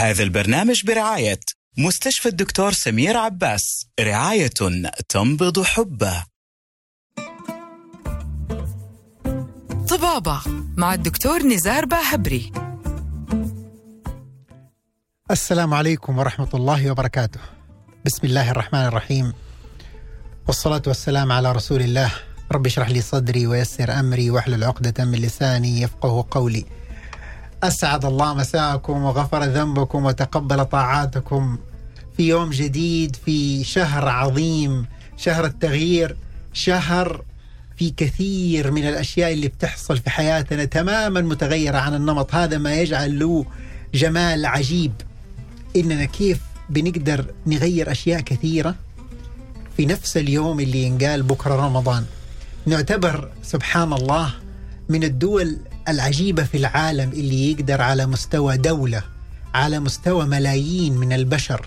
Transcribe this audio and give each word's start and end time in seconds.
هذا 0.00 0.22
البرنامج 0.22 0.84
برعاية 0.84 1.40
مستشفى 1.78 2.28
الدكتور 2.28 2.72
سمير 2.72 3.16
عباس 3.16 3.86
رعاية 4.00 4.50
تنبض 5.08 5.62
حبه. 5.62 6.24
طبابة 9.88 10.40
مع 10.76 10.94
الدكتور 10.94 11.42
نزار 11.42 11.84
باهبري. 11.84 12.52
السلام 15.30 15.74
عليكم 15.74 16.18
ورحمة 16.18 16.48
الله 16.54 16.90
وبركاته. 16.90 17.40
بسم 18.06 18.26
الله 18.26 18.50
الرحمن 18.50 18.84
الرحيم. 18.84 19.32
والصلاة 20.46 20.82
والسلام 20.86 21.32
على 21.32 21.52
رسول 21.52 21.80
الله. 21.82 22.12
رب 22.52 22.66
اشرح 22.66 22.88
لي 22.88 23.00
صدري 23.00 23.46
ويسر 23.46 24.00
أمري 24.00 24.30
واحلل 24.30 24.64
عقدة 24.64 25.04
من 25.04 25.18
لساني 25.18 25.80
يفقه 25.80 26.26
قولي. 26.30 26.79
أسعد 27.62 28.04
الله 28.04 28.34
مساءكم 28.34 29.02
وغفر 29.02 29.44
ذنبكم 29.44 30.04
وتقبل 30.04 30.64
طاعاتكم. 30.64 31.58
في 32.16 32.28
يوم 32.28 32.50
جديد 32.50 33.16
في 33.16 33.64
شهر 33.64 34.08
عظيم 34.08 34.86
شهر 35.16 35.44
التغيير 35.44 36.16
شهر 36.52 37.22
في 37.76 37.90
كثير 37.90 38.70
من 38.70 38.88
الأشياء 38.88 39.32
اللي 39.32 39.48
بتحصل 39.48 39.96
في 39.98 40.10
حياتنا 40.10 40.64
تماما 40.64 41.20
متغيرة 41.20 41.78
عن 41.78 41.94
النمط. 41.94 42.34
هذا 42.34 42.58
ما 42.58 42.74
يجعل 42.74 43.18
له 43.18 43.46
جمال 43.94 44.46
عجيب. 44.46 44.92
إننا 45.76 46.04
كيف 46.04 46.38
بنقدر 46.70 47.24
نغير 47.46 47.90
أشياء 47.90 48.20
كثيرة؟ 48.20 48.74
في 49.76 49.86
نفس 49.86 50.16
اليوم 50.16 50.60
اللي 50.60 50.82
ينقال 50.82 51.22
بكرة 51.22 51.66
رمضان. 51.66 52.04
نعتبر 52.66 53.30
سبحان 53.42 53.92
الله 53.92 54.34
من 54.88 55.04
الدول 55.04 55.56
العجيبة 55.88 56.44
في 56.44 56.56
العالم 56.56 57.10
اللي 57.12 57.50
يقدر 57.50 57.82
على 57.82 58.06
مستوى 58.06 58.56
دولة 58.56 59.02
على 59.54 59.80
مستوى 59.80 60.26
ملايين 60.26 60.96
من 60.96 61.12
البشر. 61.12 61.66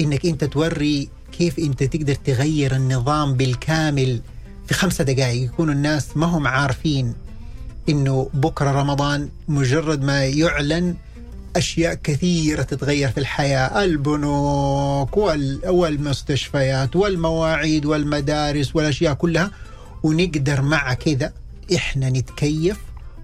إنك 0.00 0.26
أنت 0.26 0.44
توري 0.44 1.08
كيف 1.32 1.58
أنت 1.58 1.82
تقدر 1.82 2.14
تغير 2.14 2.76
النظام 2.76 3.34
بالكامل 3.34 4.20
في 4.66 4.74
خمسة 4.74 5.04
دقائق 5.04 5.44
يكونوا 5.44 5.74
الناس 5.74 6.16
ما 6.16 6.26
هم 6.26 6.46
عارفين 6.46 7.14
إنه 7.88 8.30
بكرة 8.34 8.70
رمضان 8.70 9.28
مجرد 9.48 10.02
ما 10.02 10.24
يعلن 10.24 10.94
أشياء 11.56 11.94
كثيرة 11.94 12.62
تتغير 12.62 13.10
في 13.10 13.20
الحياة. 13.20 13.84
البنوك 13.84 15.16
والمستشفيات 15.66 16.96
والمواعيد 16.96 17.86
والمدارس 17.86 18.76
والأشياء 18.76 19.14
كلها. 19.14 19.50
ونقدر 20.02 20.62
مع 20.62 20.94
كذا 20.94 21.32
إحنا 21.74 22.10
نتكيف 22.10 22.76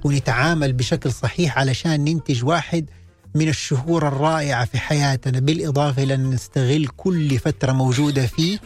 ونتعامل 0.05 0.73
بشكل 0.73 1.13
صحيح 1.13 1.59
علشان 1.59 2.05
ننتج 2.05 2.45
واحد 2.45 2.87
من 3.35 3.49
الشهور 3.49 4.09
الرائعة 4.09 4.65
في 4.65 4.79
حياتنا. 4.79 5.41
بالإضافة 5.41 6.03
إلى 6.03 6.15
أن 6.15 6.31
نستغل 6.31 6.87
كل 6.97 7.39
فترة 7.39 7.73
موجودة 7.73 8.27
فيه 8.27 8.59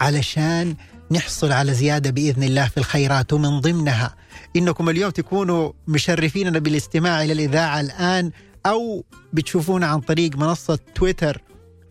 علشان 0.00 0.76
نحصل 1.10 1.52
على 1.52 1.74
زيادة 1.74 2.10
بإذن 2.10 2.42
الله 2.42 2.68
في 2.68 2.78
الخيرات. 2.78 3.32
ومن 3.32 3.60
ضمنها 3.60 4.14
إنكم 4.56 4.88
اليوم 4.88 5.10
تكونوا 5.10 5.72
مشرفيننا 5.88 6.58
بالاستماع 6.58 7.22
إلى 7.22 7.32
الإذاعة 7.32 7.80
الآن 7.80 8.30
أو 8.66 9.04
بتشوفونا 9.32 9.86
عن 9.86 10.00
طريق 10.00 10.36
منصة 10.36 10.78
تويتر 10.94 11.42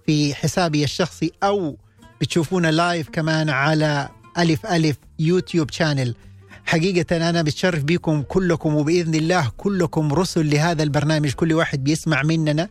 في 0.05 0.35
حسابي 0.35 0.83
الشخصي 0.83 1.31
أو 1.43 1.77
بتشوفونا 2.21 2.71
live 2.71 3.09
كمان 3.09 3.49
على 3.49 4.09
ألف 4.37 4.65
ألف 4.65 4.97
YouTube 5.19 5.71
channel 5.71 6.15
حقيقة 6.65 7.29
أنا 7.29 7.41
بتشرف 7.41 7.83
بكم 7.83 8.21
كلكم 8.21 8.75
وبإذن 8.75 9.15
الله 9.15 9.51
كلكم 9.57 10.13
رسل 10.13 10.49
لهذا 10.49 10.83
البرنامج. 10.83 11.31
كل 11.31 11.53
واحد 11.53 11.83
بيسمع 11.83 12.23
مننا. 12.23 12.69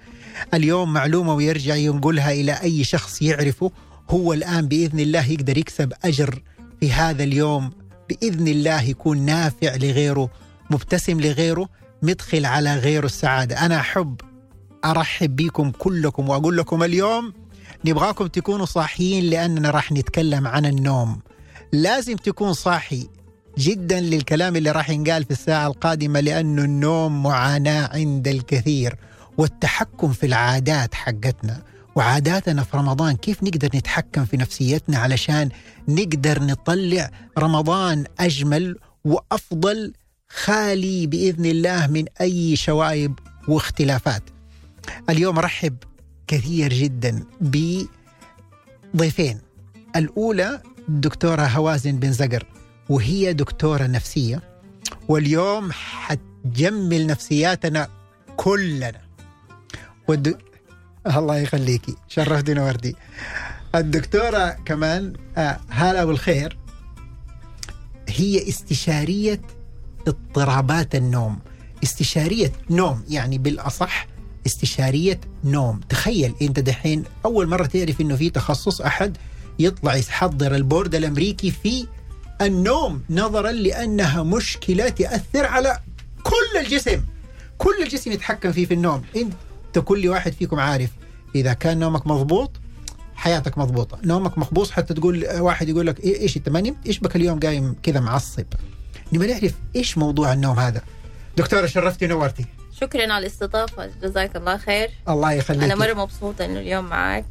اليوم 0.55 0.92
معلومة 0.92 1.34
ويرجع 1.34 1.74
ينقلها 1.74 2.32
إلى 2.32 2.52
أي 2.52 2.84
شخص 2.84 3.22
يعرفه. 3.22 3.70
هو 4.10 4.32
الآن 4.32 4.69
بإذن 4.69 5.00
الله 5.00 5.30
يقدر 5.30 5.58
يكسب 5.58 5.92
أجر 6.05 6.42
في 6.80 6.92
هذا 6.92 7.22
اليوم. 7.25 7.70
بإذن 8.09 8.48
الله 8.48 8.82
يكون 8.82 9.19
نافع 9.19 9.76
لغيره 9.76 10.31
مبتسم 10.70 11.20
لغيره 11.20 11.69
مدخل 12.03 12.47
على 12.47 12.76
غيره 12.76 13.06
السعادة. 13.06 13.66
أنا 13.66 13.81
أحب 13.81 14.20
أرحب 14.84 15.36
بكم 15.36 15.70
كلكم 15.70 16.28
وأقول 16.28 16.56
لكم 16.56 16.82
اليوم 16.82 17.32
نبغاكم 17.84 18.26
تكونوا 18.26 18.66
صاحيين 18.66 19.25
لأننا 19.25 19.70
راح 19.70 19.92
نتكلم 19.92 20.47
عن 20.47 20.66
النوم. 20.66 21.20
لازم 21.72 22.16
تكون 22.16 22.53
صاحي. 22.53 23.09
جدا 23.59 24.00
للكلام 24.00 24.56
اللي 24.56 24.71
راح 24.71 24.91
ينقال 24.91 25.25
في 25.25 25.31
الساعة 25.31 25.66
القادمة 25.66 26.21
لأنه 26.21 26.65
النوم 26.65 27.22
معاناة 27.22 27.88
عند 27.97 28.28
الكثير 28.28 28.97
والتحكم 29.38 30.12
في 30.12 30.27
العادات 30.27 30.94
حقتنا 30.94 31.62
وعاداتنا 31.94 32.62
في 32.62 32.77
رمضان 32.77 33.16
كيف 33.16 33.43
نقدر 33.43 33.69
نتحكم 33.75 34.25
في 34.25 34.37
نفسيتنا 34.37 34.99
علشان 34.99 35.49
نقدر 35.89 36.43
نطلع 36.43 37.10
رمضان 37.39 38.05
أجمل 38.21 38.77
وأفضل 39.05 39.93
خالي 40.28 41.06
بإذن 41.06 41.47
الله 41.47 41.87
من 41.87 42.05
أي 42.21 42.56
شوائب 42.56 43.19
واختلافات. 43.49 44.22
اليوم 45.10 45.39
ارحب 45.39 45.77
كثير 46.27 46.72
جدا 46.72 47.25
بضيفين. 48.94 49.39
الأولى 49.97 50.62
الدكتوره 50.89 51.43
هوازن 51.43 51.97
بن 51.97 52.12
زقر 52.12 52.44
وهي 52.91 53.33
دكتورة 53.33 53.83
نفسية 53.87 54.43
واليوم 55.09 55.73
حتجمل 55.73 57.06
نفسياتنا 57.06 57.89
كلنا. 58.37 59.01
والد... 60.09 60.39
الله 61.06 61.37
يخليكي 61.37 61.97
شرفتي 62.09 62.61
وردي. 62.61 62.97
الدكتورة 63.75 64.49
كمان 64.65 65.12
آه 65.37 65.61
هالة 65.71 66.05
بالخير. 66.05 66.59
هي 68.09 68.49
استشارية 68.49 69.41
اضطرابات 70.09 70.95
النوم. 70.95 71.39
استشارية 71.83 72.53
نوم 72.71 73.05
يعني 73.09 73.39
بالأصح 73.39 74.07
استشارية 74.47 75.21
نوم. 75.45 75.81
تخيل 75.89 76.34
أنت 76.43 76.61
دحين 76.61 77.05
أول 77.25 77.47
مرة 77.47 77.67
تعرف 77.67 78.01
أنه 78.01 78.17
في 78.17 78.31
تخصص 78.31 78.81
أحد 78.81 79.17
يطلع 79.59 79.95
يحضر 79.95 80.55
البورد 80.55 80.95
الأمريكي 80.95 81.51
في 81.51 81.87
النوم 82.43 83.03
نظرا 83.11 83.53
لأنها 83.53 84.23
مشكلة 84.23 84.89
تأثر 84.89 85.47
على 85.47 85.78
كل 86.23 86.59
الجسم. 86.61 87.05
كل 87.59 87.83
الجسم 87.83 88.12
يتحكم 88.12 88.53
فيه 88.53 88.67
في 88.67 88.75
النوم. 88.75 89.03
أنت 89.17 89.78
كل 89.78 90.09
واحد 90.09 90.33
فيكم 90.33 90.61
عارف 90.61 90.91
إذا 91.34 91.53
كان 91.53 91.78
نومك 91.78 92.06
مضبوط 92.06 92.51
حياتك 93.15 93.59
مضبوطة. 93.59 93.99
نومك 94.05 94.39
مخبوص 94.39 94.71
حتى 94.71 94.95
تقول 94.95 95.27
واحد 95.39 95.69
يقول 95.69 95.87
لك 95.87 96.05
إيش 96.05 96.37
أنت 96.37 96.49
ما 96.49 96.61
نمت 96.61 96.87
إيش 96.87 96.99
بك 96.99 97.17
اليوم 97.17 97.41
قايم 97.41 97.77
كذا 97.83 98.01
معصب؟ 98.01 98.45
نبغى 99.12 99.33
نعرف 99.33 99.55
إيش 99.77 99.99
موضوع 99.99 100.33
النوم 100.33 100.59
هذا. 100.59 100.81
دكتورة 101.37 101.67
شرفتي 101.67 102.05
ونورتي 102.05 102.45
شكرا 102.81 103.12
على 103.12 103.19
الاستضافة. 103.19 103.91
جزاك 104.03 104.37
الله 104.37 104.57
خير. 104.57 104.91
الله 105.09 105.33
يخليك. 105.33 105.62
أنا 105.62 105.75
مرة 105.75 105.95
مبسوطة 105.95 106.45
إنه 106.45 106.61
اليوم 106.61 106.84
معك. 106.84 107.25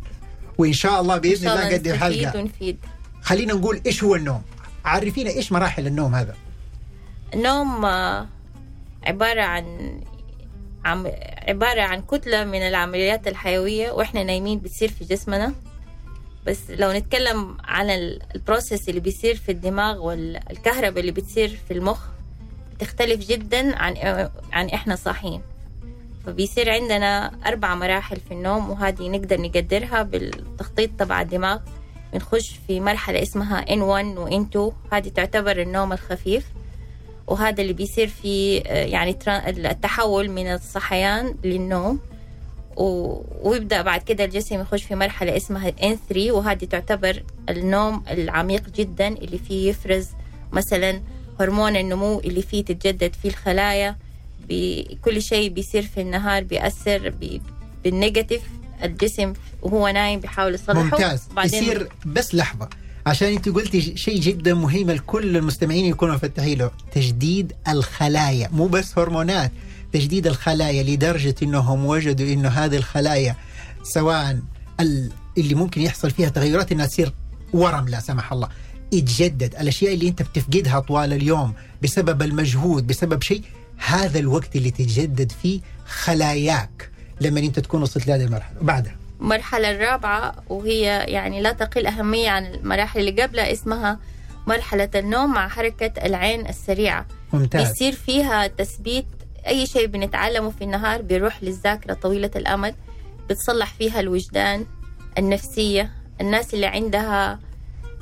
وإن 0.57 0.73
شاء 0.73 1.01
الله 1.01 1.21
شاء 1.35 1.53
الله 1.55 1.69
نقدم 1.69 1.95
حلقة. 1.95 2.39
ونفيد. 2.39 2.77
خلينا 3.21 3.53
نقول 3.53 3.81
إيش 3.85 4.03
هو 4.03 4.15
النوم. 4.15 4.41
عرفينا 4.89 5.29
إيش 5.29 5.51
مراحل 5.51 5.87
النوم 5.87 6.15
هذا؟ 6.15 6.35
النوم 7.33 7.85
آه، 7.85 8.27
عبارة 9.03 9.41
عن 9.41 9.99
عم 10.85 11.07
عبارة 11.47 11.81
عن 11.81 12.01
كتلة 12.01 12.43
من 12.43 12.61
العمليات 12.61 13.27
الحيوية 13.27 13.91
وإحنا 13.91 14.23
نايمين 14.23 14.59
بتصير 14.59 14.89
في 14.89 15.05
جسمنا. 15.05 15.53
بس 16.45 16.59
لو 16.69 16.91
نتكلم 16.91 17.57
عن 17.63 17.89
البروسيس 17.89 18.89
اللي 18.89 18.99
بيصير 18.99 19.35
في 19.35 19.51
الدماغ 19.51 20.05
والكهرباء 20.05 20.99
اللي 20.99 21.11
بتصير 21.11 21.59
في 21.67 21.73
المخ 21.73 21.99
تختلف 22.79 23.27
جدا 23.27 23.75
عن 23.75 23.97
عن 24.51 24.69
إحنا 24.69 24.95
صاحيين. 24.95 25.41
فبيصير 26.25 26.69
عندنا 26.69 27.31
أربع 27.45 27.75
مراحل 27.75 28.17
في 28.19 28.31
النوم 28.31 28.69
وهذه 28.69 29.09
نقدر 29.09 29.41
نقدرها 29.41 30.03
بالتخطيط 30.03 30.89
تبع 30.99 31.21
الدماغ. 31.21 31.59
بنخش 32.13 32.59
في 32.67 32.79
مرحلة 32.79 33.21
اسمها 33.21 33.65
N1 33.65 34.17
و 34.17 34.29
N2 34.29 34.73
هذه 34.93 35.09
تعتبر 35.09 35.61
النوم 35.61 35.93
الخفيف. 35.93 36.45
وهذا 37.27 37.61
اللي 37.61 37.73
بيصير 37.73 38.07
في 38.07 38.57
يعني 38.65 39.17
التحول 39.47 40.29
من 40.29 40.47
الصحيان 40.47 41.35
للنوم. 41.43 41.99
ويبدأ 43.41 43.81
بعد 43.81 44.03
كده 44.03 44.25
الجسم 44.25 44.61
يخش 44.61 44.83
في 44.83 44.95
مرحلة 44.95 45.37
اسمها 45.37 45.71
N3 45.71 46.17
وهذه 46.17 46.65
تعتبر 46.65 47.23
النوم 47.49 48.03
العميق 48.09 48.69
جدا 48.69 49.07
اللي 49.07 49.37
فيه 49.37 49.69
يفرز 49.69 50.07
مثلا 50.51 51.01
هرمون 51.39 51.75
النمو 51.75 52.19
اللي 52.19 52.41
فيه 52.41 52.65
تتجدد 52.65 53.15
فيه 53.15 53.29
الخلايا. 53.29 53.97
كل 55.01 55.21
شيء 55.21 55.49
بيصير 55.49 55.83
في 55.83 56.01
النهار 56.01 56.43
بيأثر 56.43 57.13
بالنيجاتيف. 57.83 58.41
الجسم 58.83 59.33
وهو 59.61 59.87
نايم 59.87 60.19
بيحاول 60.19 60.53
يصلحه. 60.55 60.83
ممتاز. 60.83 61.21
يصير 61.45 61.89
بس 62.05 62.35
لحظة. 62.35 62.69
عشان 63.05 63.27
انت 63.27 63.49
قلتي 63.49 63.97
شيء 63.97 64.19
جدا 64.19 64.53
مهم 64.53 64.91
لكل 64.91 65.37
المستمعين 65.37 65.85
يكونوا 65.85 66.15
مفتحين 66.15 66.57
له. 66.57 66.71
تجديد 66.91 67.53
الخلايا. 67.67 68.49
مو 68.51 68.67
بس 68.67 68.97
هرمونات. 68.99 69.51
تجديد 69.93 70.27
الخلايا 70.27 70.83
لدرجة 70.83 71.35
إنهم 71.43 71.85
وجدوا 71.85 72.33
إنه 72.33 72.49
هذه 72.49 72.75
الخلايا 72.77 73.35
سواء 73.83 74.39
ال- 74.79 75.11
اللي 75.37 75.55
ممكن 75.55 75.81
يحصل 75.81 76.11
فيها 76.11 76.29
تغيرات 76.29 76.71
إنها 76.71 76.85
تصير 76.85 77.13
ورم 77.53 77.87
لا 77.89 77.99
سمح 77.99 78.31
الله. 78.33 78.49
يتجدد. 78.91 79.55
الأشياء 79.55 79.93
اللي 79.93 80.07
أنت 80.07 80.21
بتفقدها 80.21 80.79
طوال 80.79 81.13
اليوم 81.13 81.53
بسبب 81.83 82.21
المجهود 82.21 82.87
بسبب 82.87 83.21
شيء 83.23 83.41
هذا 83.77 84.19
الوقت 84.19 84.55
اللي 84.55 84.71
تتجدد 84.71 85.31
فيه 85.41 85.59
خلاياك. 85.87 86.89
لما 87.21 87.39
انت 87.39 87.59
تكون 87.59 87.81
وصلت 87.81 88.07
لهذه 88.07 88.23
المرحلة. 88.23 88.57
بعدها. 88.61 88.95
المرحلة 89.21 89.71
الرابعة 89.71 90.35
وهي 90.49 90.81
يعني 91.07 91.41
لا 91.41 91.51
تقل 91.51 91.87
أهمية 91.87 92.29
عن 92.29 92.45
المراحل 92.45 92.99
اللي 92.99 93.21
قبلها 93.21 93.51
اسمها 93.53 93.99
مرحلة 94.47 94.89
النوم 94.95 95.33
مع 95.33 95.47
حركة 95.47 96.05
العين 96.05 96.47
السريعة. 96.47 97.05
ممتاز. 97.33 97.67
بيصير 97.67 97.93
فيها 97.93 98.47
تثبيت 98.47 99.05
أي 99.47 99.65
شيء 99.65 99.85
بنتعلمه 99.85 100.49
في 100.49 100.63
النهار 100.63 101.01
بيروح 101.01 101.43
للذاكرة 101.43 101.93
طويلة 101.93 102.31
الأمد 102.35 102.75
بتصلح 103.29 103.73
فيها 103.73 103.99
الوجدان 103.99 104.65
النفسية. 105.17 105.91
الناس 106.21 106.53
اللي 106.53 106.65
عندها 106.65 107.39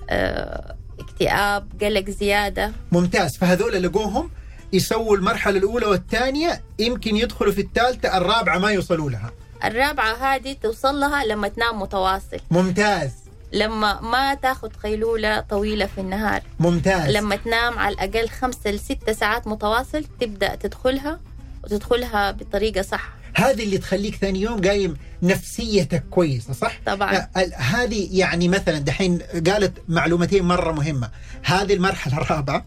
آه، 0.09 0.75
اكتئاب 0.99 1.67
قلق 1.81 2.09
زيادة. 2.09 2.71
ممتاز. 2.91 3.37
فهذول 3.37 3.83
لقوهم 3.83 4.29
يسووا 4.73 5.17
المرحلة 5.17 5.57
الأولى 5.57 5.85
والثانية 5.85 6.61
يمكن 6.79 7.15
يدخلوا 7.15 7.51
في 7.51 7.61
الثالثة 7.61 8.17
الرابعة 8.17 8.57
ما 8.57 8.71
يوصلوا 8.71 9.09
لها. 9.09 9.31
الرابعة 9.63 10.13
هذه 10.13 10.53
توصل 10.53 10.99
لها 10.99 11.25
لما 11.25 11.47
تنام 11.47 11.79
متواصل. 11.81 12.39
ممتاز. 12.51 13.11
لما 13.53 14.01
ما 14.01 14.33
تاخذ 14.33 14.69
قيلولة 14.83 15.39
طويلة 15.39 15.85
في 15.85 16.01
النهار. 16.01 16.41
ممتاز. 16.59 17.09
لما 17.09 17.35
تنام 17.35 17.79
على 17.79 17.95
الأقل 17.95 18.29
خمسة 18.29 18.71
لستة 18.71 19.13
ساعات 19.13 19.47
متواصل 19.47 20.03
تبدأ 20.19 20.55
تدخلها 20.55 21.19
وتدخلها 21.63 22.31
بطريقة 22.31 22.81
صح. 22.81 23.09
هذه 23.35 23.63
اللي 23.63 23.77
تخليك 23.77 24.15
ثاني 24.15 24.41
يوم 24.41 24.61
قايم 24.61 24.97
نفسيتك 25.23 26.03
كويسة 26.09 26.53
صح؟ 26.53 26.79
طبعا. 26.85 27.27
هذه 27.55 28.19
يعني 28.19 28.47
مثلا 28.47 28.79
دحين 28.79 29.19
قالت 29.47 29.73
معلومتين 29.87 30.43
مرة 30.43 30.71
مهمة. 30.71 31.09
هذه 31.43 31.73
المرحلة 31.73 32.17
الرابعة 32.17 32.65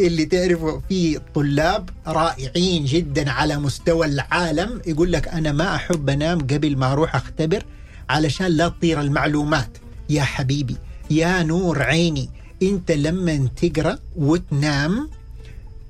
اللي 0.00 0.24
تعرفوا 0.24 0.80
في 0.88 1.20
طلاب 1.34 1.90
رائعين 2.06 2.84
جدا 2.84 3.30
على 3.30 3.58
مستوى 3.58 4.06
العالم 4.06 4.80
يقول 4.86 5.12
لك 5.12 5.28
أنا 5.28 5.52
ما 5.52 5.74
أحب 5.74 6.10
أنام 6.10 6.38
قبل 6.40 6.76
ما 6.76 6.92
أروح 6.92 7.16
أختبر 7.16 7.64
علشان 8.10 8.46
لا 8.46 8.68
تطير 8.68 9.00
المعلومات. 9.00 9.78
يا 10.10 10.22
حبيبي 10.22 10.76
يا 11.10 11.42
نور 11.42 11.82
عيني 11.82 12.30
أنت 12.62 12.90
لما 12.92 13.48
تقرأ 13.62 13.98
وتنام 14.16 15.10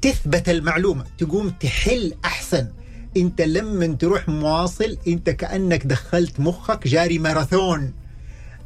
تثبت 0.03 0.49
المعلومة 0.49 1.05
تقوم 1.19 1.51
تحل 1.51 2.15
أحسن. 2.25 2.67
أنت 3.17 3.41
لما 3.41 3.87
تروح 3.87 4.29
مواصل 4.29 4.97
أنت 5.09 5.31
كأنك 5.31 5.87
دخلت 5.87 6.41
مخك 6.41 6.89
جاري 6.89 7.19
ماراثون. 7.19 7.93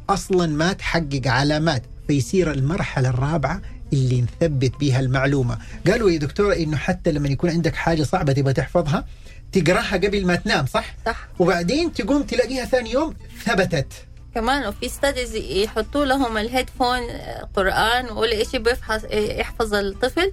أصلا 0.09 0.47
ما 0.47 0.73
تحقق 0.73 1.21
علامات 1.27 1.83
فيصير 2.07 2.51
المرحلة 2.51 3.09
الرابعة 3.09 3.61
اللي 3.93 4.21
نثبت 4.21 4.71
بها 4.79 4.99
المعلومة. 4.99 5.57
قالوا 5.87 6.09
يا 6.11 6.17
دكتورة 6.17 6.55
إنه 6.55 6.77
حتى 6.77 7.11
لما 7.11 7.27
يكون 7.29 7.49
عندك 7.49 7.75
حاجة 7.75 8.03
صعبة 8.03 8.33
تبغى 8.33 8.53
تحفظها 8.53 9.05
تقراها 9.51 9.97
قبل 9.97 10.25
ما 10.25 10.35
تنام 10.35 10.65
صح؟ 10.65 10.95
صح. 11.05 11.27
وبعدين 11.39 11.93
تقوم 11.93 12.23
تلاقيها 12.23 12.65
ثاني 12.65 12.91
يوم 12.91 13.13
ثبتت. 13.45 13.87
كمان 14.35 14.67
وفي 14.67 14.89
studies 14.89 15.35
يحطوا 15.35 16.05
لهم 16.05 16.37
ال 16.37 16.43
headphone 16.43 16.99
آه، 17.09 17.49
قرآن 17.55 18.09
ولا 18.09 18.41
إشي 18.41 18.59
بيفحص 18.59 19.01
يحفظ 19.11 19.73
الطفل 19.73 20.31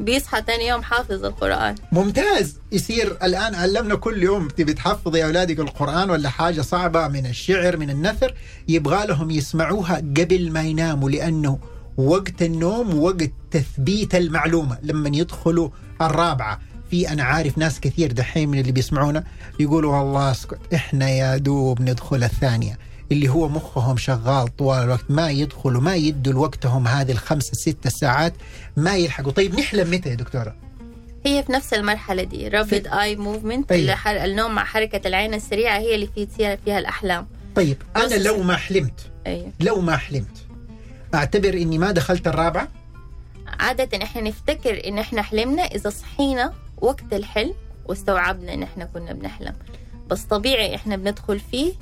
بيصحى 0.00 0.42
تاني 0.42 0.66
يوم 0.66 0.82
حافظ 0.82 1.24
القرآن. 1.24 1.74
ممتاز. 1.92 2.56
يصير 2.72 3.16
الآن 3.22 3.54
علمنا 3.54 3.94
كل 3.94 4.22
يوم 4.22 4.48
تبي 4.48 4.74
تحفظ 4.74 5.16
يا 5.16 5.26
أولادك 5.26 5.60
القرآن 5.60 6.10
ولا 6.10 6.28
حاجة 6.28 6.60
صعبة 6.60 7.08
من 7.08 7.26
الشعر 7.26 7.76
من 7.76 7.90
النثر 7.90 8.34
يبغى 8.68 9.06
لهم 9.06 9.30
يسمعوها 9.30 9.96
قبل 9.96 10.50
ما 10.50 10.62
يناموا 10.62 11.10
لأنه 11.10 11.58
وقت 11.96 12.42
النوم 12.42 12.98
وقت 13.00 13.30
تثبيت 13.50 14.14
المعلومة. 14.14 14.78
لما 14.82 15.10
يدخلوا 15.16 15.68
الرابعة 16.00 16.60
في 16.90 17.08
أنا 17.08 17.22
عارف 17.22 17.58
ناس 17.58 17.80
كثير 17.80 18.12
دحين 18.12 18.48
من 18.48 18.58
اللي 18.58 18.72
بيسمعونا 18.72 19.24
يقولوا 19.60 19.96
والله 19.96 20.30
اسكت 20.30 20.58
إحنا 20.74 21.08
يا 21.10 21.36
دوب 21.36 21.82
ندخل 21.82 22.24
الثانية. 22.24 22.78
اللي 23.12 23.28
هو 23.28 23.48
مخهم 23.48 23.96
شغال 23.96 24.56
طوال 24.56 24.82
الوقت 24.82 25.04
ما 25.10 25.30
يدخلوا 25.30 25.80
ما 25.80 25.94
يدوا 25.94 26.32
لوقتهم 26.32 26.88
هذه 26.88 27.12
الخمسة 27.12 27.52
ستة 27.52 27.90
ساعات 27.90 28.34
ما 28.76 28.96
يلحقوا. 28.96 29.32
طيب 29.32 29.58
نحلم 29.58 29.90
متى 29.90 30.08
يا 30.08 30.14
دكتورة؟ 30.14 30.56
هي 31.26 31.42
في 31.42 31.52
نفس 31.52 31.74
المرحلة 31.74 32.22
دي 32.22 32.50
رابid 32.50 32.92
اي 32.92 33.16
موفمنت. 33.16 33.72
النوم 33.72 34.54
مع 34.54 34.64
حركة 34.64 35.08
العين 35.08 35.34
السريعة 35.34 35.78
هي 35.78 35.94
اللي 35.94 36.08
في 36.14 36.26
فيها 36.64 36.78
الأحلام. 36.78 37.26
طيب 37.54 37.76
أنا 37.96 38.04
بس- 38.06 38.12
لو 38.12 38.42
ما 38.42 38.56
حلمت 38.56 39.10
أيوة. 39.26 39.52
لو 39.60 39.80
ما 39.80 39.96
حلمت 39.96 40.41
أعتبر 41.14 41.54
إني 41.54 41.78
ما 41.78 41.90
دخلت 41.90 42.26
الرابعة. 42.26 42.68
عادة 43.60 44.02
إحنا 44.02 44.22
نفتكر 44.22 44.88
إن 44.88 44.98
إحنا 44.98 45.22
حلمنا 45.22 45.62
إذا 45.62 45.90
صحينا 45.90 46.52
وقت 46.80 47.12
الحلم 47.12 47.54
واستوعبنا 47.86 48.54
إن 48.54 48.62
إحنا 48.62 48.84
كنا 48.84 49.12
بنحلم. 49.12 49.54
بس 50.08 50.22
طبيعي 50.22 50.74
إحنا 50.74 50.96
بندخل 50.96 51.40
فيه 51.40 51.72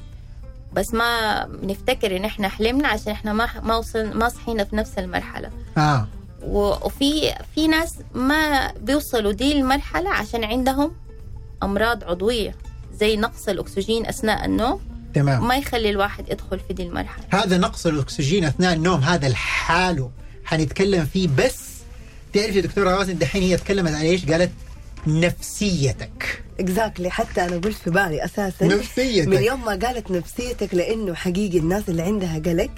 بس 0.72 0.94
ما 0.94 1.44
بنفتكر 1.46 2.16
إن 2.16 2.24
إحنا 2.24 2.48
حلمنا 2.48 2.88
عشان 2.88 3.12
إحنا 3.12 3.32
ما 3.32 3.48
ما 3.62 3.76
وصل 3.76 4.16
ما 4.16 4.28
صحينا 4.28 4.64
في 4.64 4.76
نفس 4.76 4.98
المرحلة. 4.98 5.50
آه. 5.78 6.08
وفي 6.42 7.34
في 7.54 7.68
ناس 7.68 7.96
ما 8.14 8.72
بيوصلوا 8.72 9.32
دي 9.32 9.52
المرحلة 9.52 10.10
عشان 10.10 10.44
عندهم 10.44 10.92
أمراض 11.62 12.04
عضوية 12.04 12.54
زي 12.94 13.16
نقص 13.16 13.48
الأكسجين 13.48 14.06
أثناء 14.06 14.44
النوم. 14.44 14.80
تمام. 15.14 15.48
ما 15.48 15.56
يخلي 15.56 15.90
الواحد 15.90 16.28
يدخل 16.28 16.60
في 16.68 16.74
دي 16.74 16.82
المرحلة. 16.82 17.24
هذا 17.30 17.58
نقص 17.58 17.86
الأكسجين 17.86 18.44
أثناء 18.44 18.74
النوم 18.74 19.00
هذا 19.00 19.28
لحاله 19.28 20.10
حنتكلم 20.44 21.04
فيه 21.12 21.28
بس. 21.28 21.70
تعرف 22.32 22.56
يا 22.56 22.60
دكتورة 22.60 22.90
روازن 22.90 23.18
دحين 23.18 23.42
هي 23.42 23.56
تكلمت 23.56 23.92
عن 23.92 24.02
إيش؟ 24.02 24.26
قالت 24.26 24.50
نفسيتك. 25.06 26.42
اكزاكتلي 26.60 27.10
حتى 27.10 27.44
أنا 27.44 27.56
قلت 27.56 27.76
في 27.76 27.90
بالي 27.90 28.24
أساسا 28.24 28.66
نفسيتك. 28.66 29.28
من 29.28 29.42
يوم 29.42 29.64
ما 29.64 29.70
قالت 29.70 30.10
نفسيتك 30.10 30.74
لأنه 30.74 31.14
حقيقي 31.14 31.58
الناس 31.58 31.88
اللي 31.88 32.02
عندها 32.02 32.38
قلق 32.38 32.70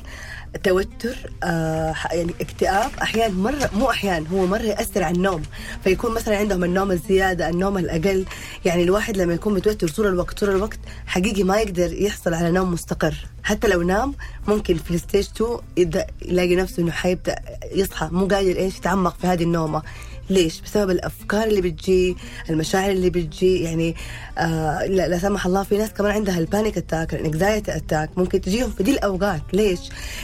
توتر 0.65 1.17
آه 1.45 1.95
يعني 2.13 2.35
اكتئاب 2.41 2.91
أحيانا 3.03 3.35
مره 3.35 3.71
مو 3.75 3.91
أحيانا 3.91 4.29
هو 4.29 4.47
مرة 4.47 4.63
يأثر 4.63 5.03
على 5.03 5.17
النوم. 5.17 5.43
فيكون 5.85 6.15
مثلا 6.15 6.37
عندهم 6.37 6.65
النوم 6.65 6.91
الزيادة 6.91 7.49
النوم 7.49 7.79
الأقل. 7.79 8.25
يعني 8.65 8.83
الواحد 8.83 9.17
لما 9.17 9.35
يكون 9.35 9.55
متوتر 9.55 9.89
طول 9.89 10.07
الوقت 10.07 10.39
طول 10.39 10.51
الوقت 10.51 10.79
حقيقي 11.07 11.43
ما 11.43 11.61
يقدر 11.61 11.93
يحصل 11.93 12.35
على 12.35 12.51
نوم 12.51 12.73
مستقر. 12.73 13.15
حتى 13.45 13.69
لو 13.69 13.83
نام 13.83 14.15
ممكن 14.49 14.77
في 14.77 14.91
ال 14.91 14.97
stage 14.97 15.29
2 15.37 15.59
يبدا 15.77 16.07
يلاقي 16.23 16.57
نفسه 16.57 16.83
إنه 16.83 16.91
حيبدأ 16.91 17.37
يصحى 17.73 18.09
مو 18.13 18.27
قادر 18.27 18.57
إيش 18.57 18.77
يتعمق 18.77 19.17
في 19.21 19.27
هذه 19.27 19.43
النومة. 19.43 19.83
ليش؟ 20.31 20.61
بسبب 20.61 20.91
الأفكار 20.91 21.47
اللي 21.47 21.61
بتجي، 21.61 22.17
المشاعر 22.51 22.91
اللي 22.91 23.11
بتجي 23.11 23.63
يعني 23.63 23.97
آه 24.39 24.87
لا, 24.87 25.09
لا 25.09 25.19
سمح 25.19 25.47
الله 25.47 25.63
في 25.63 25.79
ناس 25.79 25.91
كمان 25.91 26.13
عندها 26.13 26.39
ال 26.39 26.45
panic 26.45 26.79
attack، 26.79 27.15
ال 27.15 27.22
anxiety 27.23 27.77
attack 27.77 28.11
ممكن 28.17 28.41
تجيهم 28.41 28.71
في 28.71 28.83
دي 28.83 28.91
الأوقات، 28.91 29.43
ليش؟ 29.53 29.81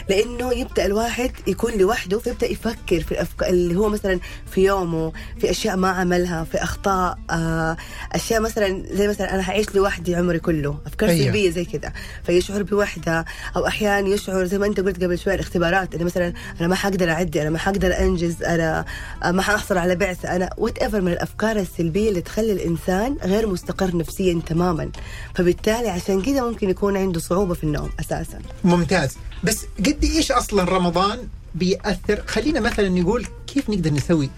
لأنه 0.08 0.52
يبدأ 0.52 0.86
الواحد 0.86 1.30
يكون 1.46 1.72
لوحده 1.72 2.18
فيبدأ 2.18 2.46
يفكر 2.46 3.00
في 3.00 3.12
الافكار 3.12 3.48
اللي 3.48 3.76
هو 3.76 3.88
مثلا 3.88 4.20
في 4.50 4.64
يومه، 4.64 5.12
في 5.40 5.50
أشياء 5.50 5.76
ما 5.76 5.88
عملها، 5.88 6.44
في 6.44 6.62
أخطاء، 6.62 7.18
آه 7.30 7.76
أشياء 8.12 8.40
مثلا 8.40 8.82
زي 8.92 9.08
مثلا 9.08 9.34
أنا 9.34 9.42
حعيش 9.42 9.74
لوحدي 9.74 10.14
عمري 10.14 10.38
كله، 10.38 10.78
أفكار. 10.86 11.08
سلبية 11.08 11.50
زي 11.50 11.64
كذا، 11.64 11.92
فيشعر 12.24 12.62
بوحدة 12.62 13.24
أو 13.56 13.66
أحيانا 13.66 14.08
يشعر 14.08 14.44
زي 14.44 14.58
ما 14.58 14.66
أنت 14.66 14.80
قلت 14.80 15.04
قبل 15.04 15.18
شوي 15.18 15.34
الاختبارات 15.34 15.94
إنه 15.94 16.04
مثلا 16.04 16.32
أنا 16.60 16.68
ما 16.68 16.74
حقدر 16.74 17.10
أعدي، 17.10 17.42
أنا 17.42 17.50
ما 17.50 17.58
حقدر 17.58 17.98
أنجز، 17.98 18.42
أنا 18.42 18.84
آه، 19.24 19.30
ما 19.30 19.42
حاحصل 19.42 19.78
على 19.78 19.87
بعثه، 19.94 20.36
أنا 20.36 20.50
whatever 20.56 21.00
من 21.00 21.12
الأفكار 21.12 21.56
السلبية 21.56 22.08
اللي 22.08 22.20
تخلي 22.20 22.52
الإنسان 22.52 23.16
غير 23.22 23.46
مستقر 23.46 23.96
نفسيا 23.96 24.40
تماما، 24.46 24.90
فبالتالي 25.34 25.88
عشان 25.88 26.22
كذا 26.22 26.42
ممكن 26.42 26.70
يكون 26.70 26.96
عنده 26.96 27.20
صعوبة 27.20 27.54
في 27.54 27.64
النوم 27.64 27.90
أساسا. 28.00 28.38
ممتاز. 28.64 29.16
بس 29.44 29.66
قد 29.78 30.04
إيش 30.04 30.32
أصلا 30.32 30.64
رمضان 30.64 31.18
بيأثر؟ 31.54 32.22
خلينا 32.26 32.60
مثلا 32.60 32.88
نقول 32.88 33.26
كيف 33.46 33.70
نقدر 33.70 33.92
نسوي 33.92 34.30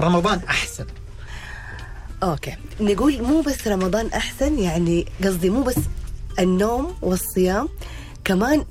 رمضان 0.00 0.40
أحسن؟ 0.48 0.86
أوكي. 2.22 2.56
نقول 2.80 3.22
مو 3.22 3.40
بس 3.40 3.68
رمضان 3.68 4.06
أحسن 4.06 4.58
يعني 4.58 5.06
قصدي 5.24 5.50
مو 5.50 5.62
بس 5.62 5.76
النوم 6.38 6.94
والصيام 7.02 7.68
كمان 8.30 8.64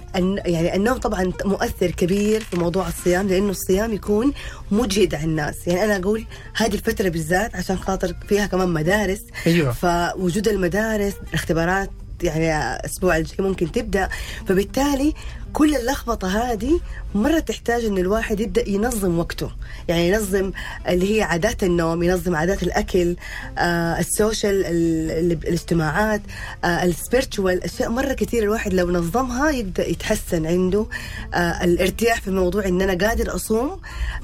يعني 0.45 0.75
النوم 0.75 0.97
طبعا 0.97 1.33
مؤثر 1.45 1.91
كبير 1.91 2.41
في 2.41 2.57
موضوع 2.57 2.87
الصيام 2.87 3.27
لأنه 3.27 3.49
الصيام 3.49 3.93
يكون 3.93 4.33
مجهد 4.71 5.15
على 5.15 5.23
الناس. 5.23 5.67
يعني 5.67 5.83
أنا 5.83 5.95
أقول 5.95 6.25
هذه 6.55 6.73
الفترة 6.73 7.09
بالذات 7.09 7.55
عشان 7.55 7.77
خاطر 7.77 8.15
فيها 8.27 8.45
كمان 8.45 8.69
مدارس. 8.69 9.21
أيوة. 9.47 9.71
فوجود 9.71 10.47
المدارس 10.47 11.13
الاختبارات 11.29 11.89
يعني 12.23 12.75
الأسبوع 12.75 13.17
الجاي 13.17 13.47
ممكن 13.47 13.71
تبدأ. 13.71 14.09
فبالتالي 14.47 15.13
كل 15.53 15.75
اللخبطة 15.75 16.27
هذه 16.27 16.79
مرة 17.15 17.39
تحتاج 17.39 17.85
إن 17.85 17.97
الواحد 17.97 18.39
يبدأ 18.39 18.69
ينظم 18.69 19.19
وقته. 19.19 19.51
يعني 19.87 20.07
ينظم 20.09 20.51
اللي 20.87 21.17
هي 21.17 21.21
عادات 21.23 21.63
النوم 21.63 22.03
ينظم 22.03 22.35
عادات 22.35 22.63
الأكل 22.63 23.15
آه 23.57 23.99
ال 23.99 24.08
social 24.08 24.65
ال- 24.65 25.11
ال- 25.11 25.31
الاجتماعات 25.47 26.21
آه 26.63 26.67
ال 26.83 26.90
spiritual. 26.90 27.63
أشياء 27.63 27.89
مرة 27.89 28.13
كثير 28.13 28.43
الواحد 28.43 28.73
لو 28.73 28.91
نظمها 28.91 29.49
يبدأ 29.49 29.87
يتحسن 29.87 30.45
عنده 30.45 30.85
آه 31.33 31.63
الارتياح 31.63 32.21
في 32.21 32.31
موضوع 32.31 32.65
إن 32.65 32.81
أنا 32.81 33.07
قادر 33.07 33.35
أصوم 33.35 33.79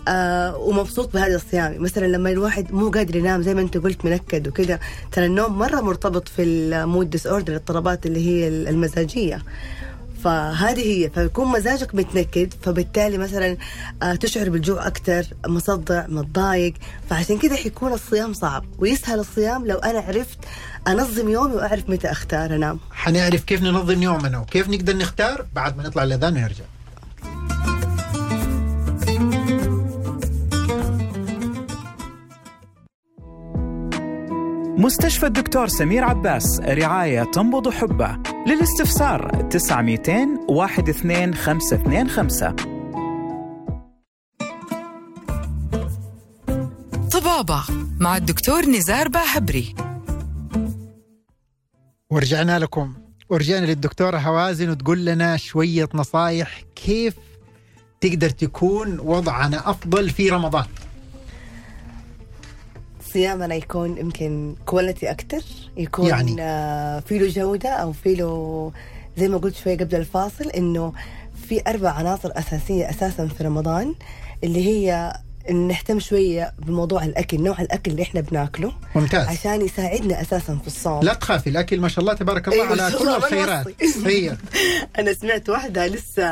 آه 0.08 0.58
ومبسوط 0.58 1.14
بهذا 1.14 1.36
الصيام. 1.36 1.82
مثلا 1.84 2.06
لما 2.08 2.30
الواحد 2.30 2.74
مو 2.74 2.90
قادر 2.90 3.16
ينام 3.16 3.42
زي 3.42 3.54
ما 3.54 3.62
أنت 3.62 3.78
قلت 3.78 4.06
منكد 4.06 4.48
وكذا 4.48 4.80
ترى 5.12 5.26
النوم 5.26 5.58
مرة 5.60 5.82
مرتبط 5.82 6.28
في 6.28 6.44
ال 6.44 7.10
mood 7.10 7.28
disorder 7.28 7.54
الاضطرابات 7.54 8.06
اللي 8.06 8.28
هي 8.28 8.48
المزاجية. 8.48 9.42
فهذه 10.24 10.82
هي 10.82 11.10
فيكون 11.10 11.48
مزاجك 11.48 11.96
متنكد 11.96 12.54
فبالتالي 12.62 13.18
مثلا 13.18 13.58
آه، 14.04 14.16
تشعر 14.16 14.50
بالجوع 14.50 14.88
أكثر 14.88 15.26
مصدع 15.48 16.08
متضايق 16.08 16.74
فعشان 17.10 17.38
كذا 17.38 17.56
حيكون 17.56 17.94
الصيام 17.94 18.34
صعب. 18.34 18.66
ويسهل 18.80 19.20
الصيام 19.20 19.68
لو 19.68 19.78
أنا 19.78 20.00
عرفت 20.00 20.38
أنظم 20.88 21.30
يومي 21.30 21.56
وأعرف 21.56 21.90
متى 21.90 22.12
أختار. 22.12 22.56
انام 22.56 22.80
حنعرف 22.92 23.44
كيف 23.44 23.62
ننظم 23.62 24.04
يومنا 24.04 24.40
وكيف 24.40 24.70
نقدر 24.70 24.98
نختار 24.98 25.46
بعد 25.56 25.78
ما 25.78 25.84
نطلع 25.84 26.04
الأذان 26.04 26.38
ونرجع 26.38 26.64
مستشفى 34.78 35.26
الدكتور 35.26 35.68
سمير 35.68 36.04
عباس 36.04 36.60
رعاية 36.60 37.24
تنبض 37.24 37.70
حبه. 37.70 38.18
للاستفسار 38.48 39.42
900 39.50 40.00
12525 40.50 42.56
طبابة 47.12 47.64
مع 48.00 48.18
الدكتور 48.18 48.66
نزار 48.66 49.08
باهبري. 49.08 49.76
ورجعنا 52.10 52.60
لكم. 52.60 52.94
ورجعنا 53.30 53.66
للدكتورة 53.66 54.18
هوازن 54.18 54.70
وتقول 54.70 55.06
لنا 55.06 55.38
شوية 55.38 55.90
نصايح 55.94 56.62
كيف 56.76 57.16
تقدر 58.02 58.30
تكون 58.30 59.00
وضعنا 59.00 59.70
أفضل 59.70 60.10
في 60.10 60.30
رمضان. 60.30 60.66
صيامنا 63.16 63.56
يكون 63.56 63.98
يمكن 63.98 64.56
كواليتي 64.66 65.12
أكثر 65.12 65.42
يكون 65.78 66.06
يعني؟ 66.06 66.36
آه 66.40 67.00
في 67.00 67.20
له 67.20 67.28
جودة 67.28 67.70
أو 67.70 67.92
في 67.92 68.16
له 68.16 68.72
زي 69.18 69.28
ما 69.28 69.38
قلت 69.38 69.56
شوية 69.56 69.78
قبل 69.78 69.96
الفاصل 69.96 70.50
إنه 70.50 70.94
في 71.48 71.62
أربع 71.68 71.90
عناصر 71.90 72.32
أساسية 72.36 72.90
أساسا 72.90 73.28
في 73.28 73.44
رمضان 73.44 73.96
اللي 74.44 74.66
هي 74.68 75.14
نهتم 75.52 76.00
شوية 76.00 76.54
بموضوع 76.60 77.04
الأكل 77.06 77.42
نوع 77.44 77.62
الأكل 77.62 77.92
اللي 77.92 78.04
إحنا 78.04 78.22
بناكله. 78.22 78.72
ممتاز. 78.96 79.28
عشان 79.28 79.62
يساعدنا 79.62 80.22
أساسا 80.22 80.58
في 80.62 80.68
الصوم. 80.68 81.04
لا 81.04 81.14
تخافي 81.14 81.50
الأكل 81.50 81.80
ما 81.80 81.88
شاء 81.88 82.00
الله 82.00 82.14
تبارك 82.14 82.48
الله 82.48 82.64
أيوة، 82.64 82.84
على 82.84 82.98
كل 82.98 83.10
الخيرات. 83.10 83.68
هي. 84.06 84.38
أنا 85.00 85.14
سمعت 85.14 85.50
واحدة 85.50 85.88
لسه 85.88 86.26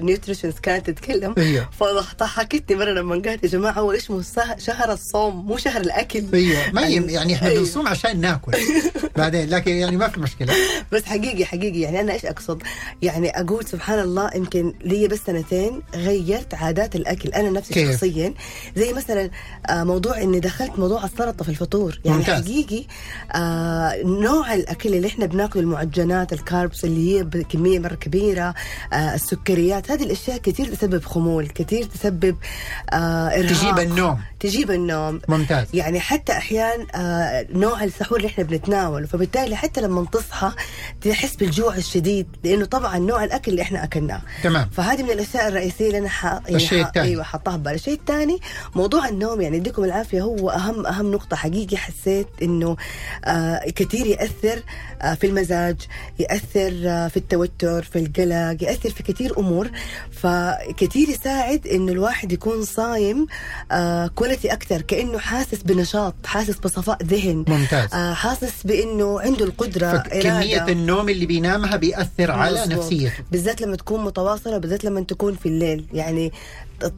نيوتريشنز 0.00 0.54
كانت 0.62 0.90
تتكلم. 0.90 1.34
أيوه 1.38 1.68
فضحكتني 1.78 2.76
مرة 2.76 2.90
لما 2.90 3.14
قالت 3.14 3.44
يا 3.44 3.48
جماعة 3.48 3.72
هو 3.72 3.92
اسمه 3.92 4.22
شهر 4.58 4.92
الصوم 4.92 5.46
مو 5.46 5.56
شهر 5.56 5.80
الأكل. 5.80 6.24
أيوه 6.34 6.70
ما 6.72 6.82
يعني 6.82 7.34
إحنا 7.34 7.48
أيوة. 7.48 7.60
بنصوم 7.60 7.88
عشان 7.88 8.20
ناكل 8.20 8.52
بعدين 9.16 9.48
لكن 9.50 9.70
يعني 9.70 9.96
ما 9.96 10.08
في 10.08 10.20
مشكلة. 10.20 10.54
بس 10.92 11.04
حقيقي 11.04 11.44
حقيقي. 11.44 11.80
يعني 11.80 12.00
أنا 12.00 12.12
إيش 12.12 12.24
أقصد؟ 12.26 12.62
يعني 13.02 13.40
أقول 13.40 13.64
سبحان 13.64 13.98
الله 13.98 14.30
يمكن 14.34 14.74
لي 14.84 15.08
بس 15.08 15.18
سنتين 15.26 15.82
غيرت 15.94 16.54
عادات 16.54 16.96
الأكل. 16.96 17.28
أنا 17.28 17.50
نفسي 17.50 17.74
كيف؟ 17.74 17.90
شخصيا 18.24 18.34
زي 18.76 18.92
مثلا 18.92 19.30
آه، 19.66 19.84
موضوع 19.84 20.22
إني 20.22 20.40
دخلت 20.40 20.78
موضوع 20.78 21.04
السلطه 21.04 21.44
في 21.44 21.48
الفطور. 21.48 22.00
يعني 22.04 22.18
ممتاز. 22.18 22.44
حقيقي 22.44 22.84
آه، 23.34 24.02
نوع 24.04 24.54
الأكل 24.54 24.94
اللي 24.94 25.08
إحنا 25.08 25.26
بناكله 25.26 25.62
المعجنات 25.62 26.32
الكاربس 26.32 26.84
اللي 26.84 27.18
هي 27.18 27.22
بكمية 27.24 27.78
مرة 27.78 27.94
كبيرة 27.94 28.54
آه، 28.92 29.14
السكريات 29.14 29.90
هذه 29.90 30.02
الأشياء 30.02 30.38
كثير 30.38 30.74
تسبب 30.74 31.04
خمول 31.04 31.46
كثير 31.48 31.84
تسبب 31.84 32.36
إرهاق. 32.92 33.46
تجيب 33.46 33.78
النوم. 33.78 34.18
تجيب 34.44 34.70
النوم. 34.70 35.20
ممتاز. 35.28 35.66
يعني 35.74 36.00
حتى 36.00 36.32
أحيان 36.32 36.86
آه 36.94 37.46
نوع 37.50 37.84
السحور 37.84 38.18
اللي 38.18 38.28
إحنا 38.28 38.44
بنتناوله 38.44 39.06
فبالتالي 39.06 39.56
حتى 39.56 39.80
لما 39.80 40.04
تصحى 40.12 40.52
تحس 41.00 41.36
بالجوع 41.36 41.76
الشديد 41.76 42.26
لأنه 42.44 42.64
طبعا 42.64 42.98
نوع 42.98 43.24
الأكل 43.24 43.50
اللي 43.50 43.62
إحنا 43.62 43.84
أكلناه. 43.84 44.22
تمام. 44.42 44.68
فهذه 44.72 45.02
من 45.02 45.10
الأشياء 45.10 45.48
الرئيسية 45.48 45.86
اللي 45.86 45.98
أنا 45.98 46.08
ح... 46.08 46.24
يعني 46.24 46.56
الشيء. 46.56 46.86
الثاني. 46.86 47.08
أيوه 47.08 47.22
حطاها 47.22 47.56
ببالي 47.56 47.74
الشيء 47.74 47.94
الثاني 47.94 48.38
موضوع 48.74 49.08
النوم 49.08 49.40
يعني 49.40 49.56
يديكم 49.56 49.84
العافية 49.84 50.22
هو 50.22 50.50
أهم 50.50 50.86
أهم 50.86 51.12
نقطة 51.12 51.36
حقيقي 51.36 51.76
حسيت 51.76 52.26
إنه 52.42 52.76
آه 53.24 53.60
كثير 53.76 54.06
يأثر 54.06 54.62
آه 55.02 55.14
في 55.14 55.26
المزاج 55.26 55.76
يأثر 56.18 56.72
آه 56.86 57.08
في 57.08 57.16
التوتر 57.16 57.82
في 57.82 57.98
القلق 57.98 58.62
يأثر 58.62 58.90
في 58.90 59.02
كثير 59.02 59.38
أمور. 59.38 59.70
فكثير 60.12 61.08
يساعد 61.08 61.66
إنه 61.66 61.92
الواحد 61.92 62.32
يكون 62.32 62.64
صايم 62.64 63.26
آه 63.72 64.06
كواليتي 64.34 64.52
أكثر 64.52 64.82
كأنه 64.82 65.18
حاسس 65.18 65.62
بنشاط 65.62 66.14
حاسس 66.26 66.58
بصفاء 66.58 67.02
ذهن. 67.02 67.44
ممتاز. 67.48 67.94
آه 67.94 68.14
حاسس 68.14 68.52
بأنه 68.64 69.20
عنده 69.20 69.44
القدرة 69.44 69.86
إرادة. 69.86 70.72
النوم 70.72 71.08
اللي 71.08 71.26
بينامها 71.26 71.76
بيأثر 71.76 72.30
على. 72.30 72.64
نفسيته. 72.66 73.12
بالذات 73.32 73.60
لما 73.60 73.76
تكون 73.76 74.04
متواصلة 74.04 74.58
بالذات 74.58 74.84
لما 74.84 75.00
تكون 75.00 75.36
في 75.36 75.46
الليل. 75.46 75.86
يعني 75.92 76.32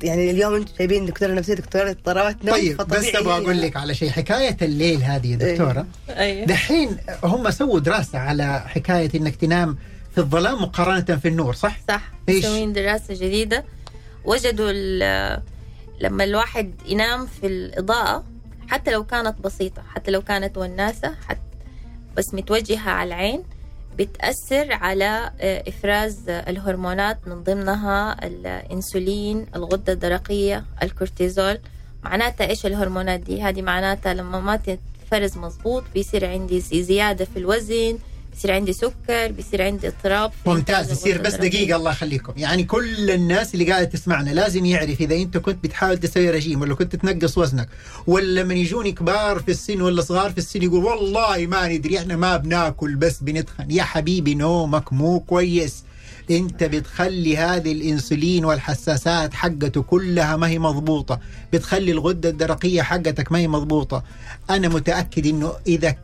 يعني 0.03 0.31
اليوم 0.31 0.55
أنتم 0.55 0.73
جايبين 0.79 1.07
دكتورة 1.07 1.33
نفسية 1.33 1.55
دكتورة 1.55 1.91
اضطرابات 1.91 2.45
نوم 2.45 2.55
طيب 2.55 2.77
بس 2.77 3.15
أبغى 3.15 3.33
أقول 3.33 3.61
لك 3.61 3.77
على 3.77 3.95
شيء. 3.95 4.11
حكاية 4.11 4.57
الليل 4.63 5.03
هذه 5.03 5.31
يا 5.31 5.37
دكتورة. 5.37 5.87
أيوه. 6.09 6.47
دحين 6.47 6.97
هم 7.25 7.51
سووا 7.51 7.81
دراسة 7.81 8.19
على 8.19 8.63
حكاية 8.67 9.11
إنك 9.15 9.37
تنام 9.37 9.79
في 10.15 10.19
الظلام 10.19 10.63
مقارنة 10.63 11.17
في 11.17 11.29
النور 11.29 11.55
صح؟ 11.55 11.79
صح؟ 11.89 12.13
مسوين 12.29 12.73
دراسة 12.73 13.15
جديدة. 13.15 13.65
وجدوا 14.25 14.71
لما 16.01 16.25
الواحد 16.25 16.75
ينام 16.87 17.27
في 17.27 17.47
الإضاءة 17.47 18.25
حتى 18.69 18.91
لو 18.91 19.05
كانت 19.05 19.41
بسيطة 19.41 19.83
حتى 19.83 20.11
لو 20.11 20.23
كانت 20.23 20.59
وناسة 20.59 21.15
حتى 21.29 21.41
بس 22.17 22.35
متوجهة 22.35 22.91
على 22.91 23.09
العين 23.09 23.43
بتأثر 23.99 24.73
على 24.73 25.31
آه، 25.41 25.65
إفراز 25.69 26.29
الهرمونات 26.29 27.29
من 27.29 27.43
ضمنها 27.43 28.27
الإنسولين 28.27 29.47
الغدة 29.57 29.93
الدرقية 29.93 30.65
الكورتيزول. 30.83 31.59
معناتها 32.03 32.47
إيش 32.49 32.67
الهرمونات 32.67 33.21
دي؟ 33.21 33.43
هذه 33.43 33.63
معناتها 33.63 34.15
لما 34.15 34.41
ما 34.41 34.57
تتفرز 34.57 35.39
مظبوط 35.39 35.85
بيصير 35.95 36.27
عندي 36.27 36.61
زيادة 36.61 37.25
في 37.25 37.39
الوزن 37.39 37.99
بيصير 38.37 38.53
عندي 38.53 38.73
سكر 38.73 39.33
بيصير 39.33 39.63
عندي 39.63 39.89
اضطراب. 39.89 40.33
ممتاز 40.47 40.93
يصير 40.93 41.23
بس. 41.23 41.35
دقيقة 41.35 41.77
الله 41.77 41.91
يخليكم. 41.91 42.33
يعني 42.37 42.65
كل 42.65 43.11
الناس 43.11 43.55
اللي 43.55 43.71
قاعدة 43.71 43.85
تسمعنا 43.85 44.31
لازم 44.31 44.65
يعرف 44.65 45.01
إذا 45.01 45.15
أنت 45.15 45.39
كنت 45.39 45.65
بتحاول 45.65 45.99
تسوي 45.99 46.31
رجيم 46.31 46.61
ولا 46.61 46.75
كنت 46.75 46.97
تنقص 46.97 47.39
وزنك 47.39 47.69
ولا 48.07 48.45
من 48.45 48.57
يجوني 48.57 48.93
كبار 48.93 49.39
في 49.39 49.51
السن 49.51 49.81
ولا 49.81 50.03
صغار 50.03 50.31
في 50.31 50.39
السن 50.39 50.63
يقول 50.63 50.85
والله 50.85 51.47
ما 51.47 51.69
ندري 51.69 51.99
إحنا 51.99 52.17
ما 52.17 52.37
بناكل 52.37 52.95
بس 52.95 53.23
بنتخن. 53.23 53.71
يا 53.71 53.83
حبيبي 53.83 54.35
نومك 54.35 54.93
مو 54.93 55.21
كويس. 55.21 55.85
أنت 56.31 56.65
بتخلي 56.65 57.37
هذه 57.37 57.73
الإنسولين 57.73 58.45
والحساسات 58.45 59.35
حقته 59.35 59.83
كلها 59.83 60.37
ما 60.37 60.49
هي 60.49 60.59
مضبوطة. 60.59 61.21
بتخلي 61.53 61.91
الغدة 61.93 62.29
الدرقية 62.29 62.83
حقتك 62.83 63.33
ما 63.33 63.39
هي 63.39 63.49
مضبوطة. 63.49 64.05
أنا 64.51 64.69
متأكد 64.69 65.27
إنه 65.27 65.53
إذا 65.67 65.95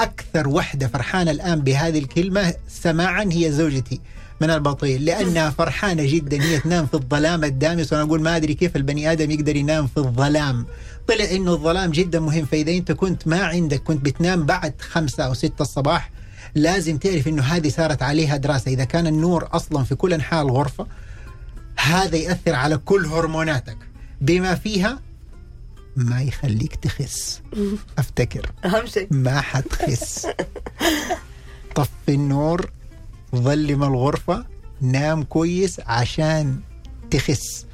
أكثر 0.00 0.48
وحدة 0.48 0.88
فرحانة 0.88 1.30
الآن 1.30 1.60
بهذه 1.60 1.98
الكلمة 1.98 2.54
سماعا 2.68 3.28
هي 3.32 3.52
زوجتي 3.52 4.00
من 4.40 4.50
البطيل 4.50 5.04
لأنها 5.04 5.50
فرحانة 5.50 6.02
جدا 6.06 6.42
هي 6.42 6.58
تنام 6.58 6.86
في 6.86 6.94
الظلام 6.94 7.44
الدامس. 7.44 7.92
وأنا 7.92 8.04
أقول 8.04 8.22
ما 8.22 8.36
أدري 8.36 8.54
كيف 8.54 8.76
البني 8.76 9.12
آدم 9.12 9.30
يقدر 9.30 9.56
ينام 9.56 9.86
في 9.86 9.96
الظلام. 9.96 10.66
طلع 11.08 11.24
إنه 11.30 11.52
الظلام 11.52 11.90
جدا 11.90 12.20
مهم. 12.20 12.44
فإذا 12.44 12.72
أنت 12.72 12.92
كنت 12.92 13.28
ما 13.28 13.44
عندك 13.44 13.82
كنت 13.82 14.04
بتنام 14.04 14.46
بعد 14.46 14.74
خمسة 14.80 15.24
أو 15.24 15.34
ستة 15.34 15.62
الصباح 15.62 16.10
لازم 16.54 16.98
تعرف 16.98 17.28
إنه 17.28 17.42
هذه 17.42 17.68
صارت 17.68 18.02
عليها 18.02 18.36
دراسة. 18.36 18.70
إذا 18.70 18.84
كان 18.84 19.06
النور 19.06 19.48
أصلا 19.52 19.84
في 19.84 19.94
كل 19.94 20.12
أنحاء 20.12 20.42
الغرفة 20.42 20.86
هذا 21.76 22.16
يأثر 22.16 22.54
على 22.54 22.76
كل 22.76 23.06
هرموناتك. 23.06 23.76
بما 24.20 24.54
فيها 24.54 25.00
ما 25.96 26.22
يخليك 26.22 26.74
تخس. 26.76 27.42
أفتكر. 27.98 28.50
أهم 28.64 28.86
شيء. 28.86 29.06
ما 29.10 29.40
حتخس. 29.40 30.26
طفي 31.74 31.88
النور 32.08 32.70
ظلم 33.36 33.82
الغرفة 33.82 34.46
نام 34.80 35.22
كويس 35.22 35.80
عشان 35.86 36.60
تخس. 37.10 37.66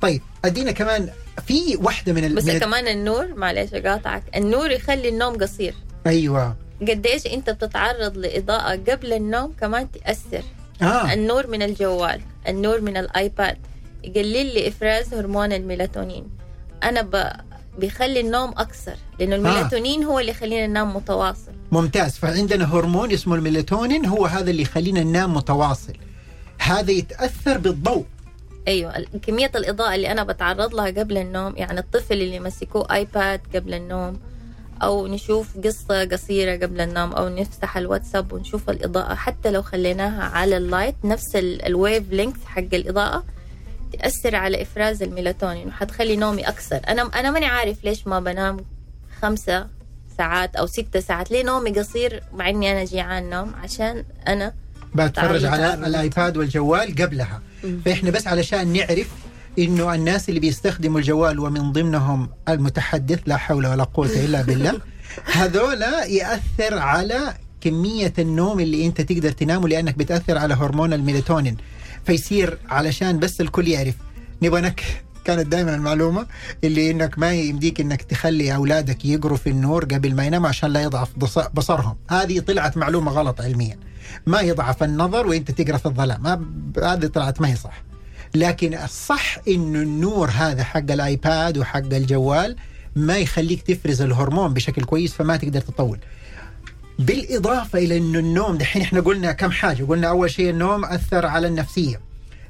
طيب 0.00 0.22
أدينا 0.44 0.72
كمان 0.72 1.10
في 1.46 1.76
واحدة 1.76 2.12
من. 2.12 2.34
بس 2.34 2.44
من 2.44 2.58
كمان 2.58 2.88
النور 2.88 3.34
معلش 3.34 3.74
أقاطعك. 3.74 4.22
النور 4.36 4.70
يخلي 4.70 5.08
النوم 5.08 5.36
قصير. 5.36 5.74
أيوه. 6.06 6.56
قديش 6.80 7.26
أنت 7.26 7.50
بتتعرض 7.50 8.18
لإضاءة 8.18 8.76
قبل 8.90 9.12
النوم 9.12 9.52
كمان 9.60 9.88
تأثر. 9.92 10.42
آه. 10.82 11.12
النور 11.12 11.46
من 11.46 11.62
الجوال 11.62 12.20
النور 12.48 12.80
من 12.80 12.96
الآيباد 12.96 13.56
يقلل 14.04 14.54
لي 14.54 14.68
إفراز 14.68 15.14
هرمون 15.14 15.52
الميلاتونين. 15.52 16.30
أنا 16.82 17.02
ب... 17.02 17.32
بيخلي 17.78 18.20
النوم 18.20 18.50
أكثر 18.50 18.94
لأنه 19.20 19.36
الميلاتونين 19.36 20.04
هو 20.04 20.18
اللي 20.18 20.30
يخلينا 20.30 20.66
ننام 20.66 20.96
متواصل. 20.96 21.52
ممتاز. 21.72 22.12
فعندنا 22.16 22.74
هرمون 22.74 23.12
اسمه 23.12 23.34
الميلاتونين 23.34 24.06
هو 24.06 24.26
هذا 24.26 24.50
اللي 24.50 24.62
يخلينا 24.62 25.02
ننام 25.02 25.34
متواصل. 25.34 25.92
هذا 26.58 26.90
يتأثر 26.90 27.58
بالضوء. 27.58 28.04
أيوه 28.68 29.04
كمية 29.26 29.50
الإضاءة 29.54 29.94
اللي 29.94 30.12
أنا 30.12 30.24
بتعرض 30.24 30.74
لها 30.74 30.86
قبل 30.86 31.18
النوم 31.18 31.56
يعني 31.56 31.80
الطفل 31.80 32.14
اللي 32.14 32.40
مسكوه 32.40 32.94
آيباد 32.94 33.40
قبل 33.54 33.74
النوم 33.74 34.18
أو 34.82 35.06
نشوف 35.06 35.48
قصة 35.64 36.04
قصيرة 36.04 36.56
قبل 36.56 36.80
النوم 36.80 37.12
أو 37.12 37.28
نفتح 37.28 37.76
الواتساب 37.76 38.32
ونشوف 38.32 38.70
الإضاءة 38.70 39.14
حتى 39.14 39.50
لو 39.50 39.62
خليناها 39.62 40.22
على 40.22 40.56
ال 40.56 40.62
light 40.62 40.94
نفس 41.04 41.36
ال- 41.36 41.66
ال 41.66 42.04
wavelength 42.10 42.44
حق 42.44 42.58
الإضاءة 42.74 43.24
تأثر 43.96 44.36
على 44.36 44.62
إفراز 44.62 45.02
الميلاتونين 45.02 45.68
وحتخلي 45.68 46.16
نومي 46.16 46.48
أكثر. 46.48 46.80
أنا 46.88 47.02
أنا 47.20 47.30
ماني 47.30 47.46
عارف 47.46 47.84
ليش 47.84 48.06
ما 48.06 48.20
بنام 48.20 48.56
خمسة 49.22 49.66
ساعات 50.18 50.56
أو 50.56 50.66
ستة 50.66 51.00
ساعات. 51.00 51.30
ليه 51.30 51.42
نومي 51.44 51.70
قصير 51.70 52.22
مع 52.32 52.48
إني 52.48 52.72
أنا 52.72 52.84
جيعان 52.84 53.30
نوم؟ 53.30 53.54
عشان 53.62 54.04
أنا 54.28 54.54
بتفرج 54.94 55.44
على. 55.44 55.74
الآيباد 55.74 56.36
والجوال 56.36 56.94
قبلها. 56.94 57.42
فإحنا 57.84 58.10
بس 58.10 58.26
علشان 58.26 58.72
نعرف 58.72 59.08
إنه 59.58 59.94
الناس 59.94 60.28
اللي 60.28 60.40
بيستخدموا 60.40 60.98
الجوال 60.98 61.38
ومن 61.38 61.72
ضمنهم 61.72 62.28
المتحدث 62.48 63.20
لا 63.26 63.36
حول 63.36 63.66
ولا 63.66 63.84
قوة 63.84 64.06
إلا 64.06 64.42
بالله 64.42 64.80
هذولا 65.32 66.04
يأثر 66.04 66.78
على 66.78 67.34
كمية 67.60 68.12
النوم 68.18 68.60
اللي 68.60 68.86
أنت 68.86 69.00
تقدر 69.00 69.30
تنامه 69.30 69.68
لأنك 69.68 69.98
بتأثر 69.98 70.38
على 70.38 70.54
هرمون 70.54 70.92
الميلاتونين. 70.92 71.56
فيصير 72.06 72.58
علشان 72.68 73.18
بس 73.18 73.40
الكل 73.40 73.68
يعرف. 73.68 73.94
نبغى 74.42 74.60
نك 74.60 74.82
كانت 75.24 75.46
دائما 75.46 75.74
المعلومة 75.74 76.26
اللي 76.64 76.90
إنك 76.90 77.18
ما 77.18 77.32
يمديك 77.32 77.80
إنك 77.80 78.02
تخلي 78.02 78.54
أولادك 78.54 79.04
يقروا 79.04 79.36
في 79.36 79.50
النور 79.50 79.84
قبل 79.84 80.14
ما 80.14 80.26
يناموا 80.26 80.48
عشان 80.48 80.70
لا 80.70 80.82
يضعف 80.82 81.08
بص- 81.18 81.38
بصرهم. 81.54 81.96
هذه 82.10 82.40
طلعت 82.40 82.76
معلومة 82.76 83.12
غلط 83.12 83.40
علميا. 83.40 83.78
ما 84.26 84.40
يضعف 84.40 84.82
النظر 84.82 85.26
وإنت 85.26 85.50
تقرأ 85.50 85.76
في 85.76 85.86
الظلام. 85.86 86.26
هذه 86.82 87.06
طلعت 87.06 87.40
ما 87.40 87.48
هي 87.48 87.56
صح. 87.56 87.82
لكن 88.34 88.74
الصح 88.74 89.38
انه 89.48 89.78
النور 89.82 90.30
هذا 90.30 90.64
حق 90.64 90.90
الآيباد 90.90 91.58
وحق 91.58 91.76
الجوال 91.94 92.56
ما 92.96 93.18
يخليك 93.18 93.62
تفرز 93.62 94.02
الهرمون 94.02 94.54
بشكل 94.54 94.84
كويس 94.84 95.12
فما 95.14 95.36
تقدر 95.36 95.60
تطول. 95.60 95.98
بالإضافة 96.98 97.78
إلى 97.78 97.98
انه 97.98 98.18
النوم 98.18 98.58
دحين 98.58 98.82
إحنا 98.82 99.00
قلنا 99.00 99.32
كم 99.32 99.50
حاجة. 99.50 99.84
قلنا 99.84 100.08
أول 100.08 100.30
شيء 100.30 100.50
النوم 100.50 100.84
أثر 100.84 101.26
على 101.26 101.48
النفسية. 101.48 102.00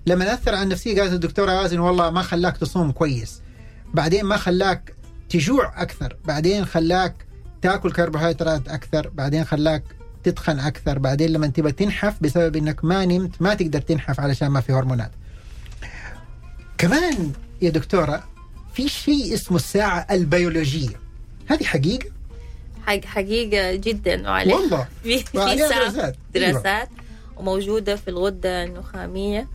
لما 0.07 0.35
أثر 0.35 0.55
على 0.55 0.63
النفسية 0.63 1.01
قالت 1.01 1.13
الدكتورة 1.13 1.53
ياسين 1.53 1.81
والله 1.81 2.11
ما 2.11 2.23
خلاك 2.23 2.57
تصوم 2.57 2.93
كويس. 2.93 3.41
بعدين 3.95 4.25
ما 4.25 4.37
خلاك 4.37 4.95
تجوع 5.29 5.83
أكثر. 5.83 6.17
بعدين 6.25 6.65
خلاك 6.65 7.15
تأكل 7.63 7.93
كربوهيدرات 7.93 8.69
أكثر. 8.69 9.09
بعدين 9.09 9.45
خلاك 9.45 9.83
تتخن 10.25 10.59
أكثر. 10.59 10.99
بعدين 10.99 11.31
لما 11.31 11.47
تبى 11.47 11.73
تنحف 11.73 12.15
بسبب 12.21 12.57
إنك 12.57 12.85
ما 12.85 13.05
نمت 13.05 13.43
ما 13.43 13.55
تقدر 13.55 13.81
تنحف 13.81 14.21
علشان 14.21 14.49
ما 14.49 14.61
في 14.61 14.73
هرمونات. 14.73 15.11
كمان 16.79 17.33
يا 17.63 17.71
دكتورة 17.71 18.25
في 18.75 18.89
شيء 18.89 19.35
اسمه 19.35 19.57
الساعة 19.57 20.07
البيولوجية. 20.11 21.01
هذه 21.51 21.65
حقيقة؟ 21.65 22.14
حق 22.87 23.05
حقيقه 23.05 23.75
جدا 23.75 24.29
وعليه 24.31 24.55
والله. 24.55 24.89
في 25.03 25.19
في 25.19 25.39
وعليها 25.39 25.69
دراسات. 25.69 26.17
أيوة. 26.37 26.51
دراسات. 26.53 26.89
وموجودة 27.37 27.97
في 27.97 28.09
الغدة 28.09 28.65
النخامية. 28.65 29.49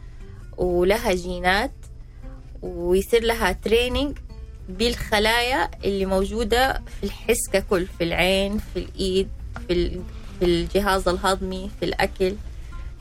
ولها 0.58 1.14
جينات. 1.14 1.72
ويصير 2.62 3.24
لها 3.24 3.52
entraining 3.52 4.18
بالخلايا 4.70 5.70
اللي 5.84 6.06
موجودة 6.06 6.74
في 6.74 7.04
الحس 7.04 7.50
ككل. 7.54 7.86
في 7.98 8.04
العين 8.04 8.58
في 8.74 8.80
الإيد 8.80 9.28
في, 9.68 10.00
في 10.40 10.46
الجهاز 10.46 11.08
الهضمي 11.08 11.70
في 11.80 11.86
الأكل. 11.86 12.34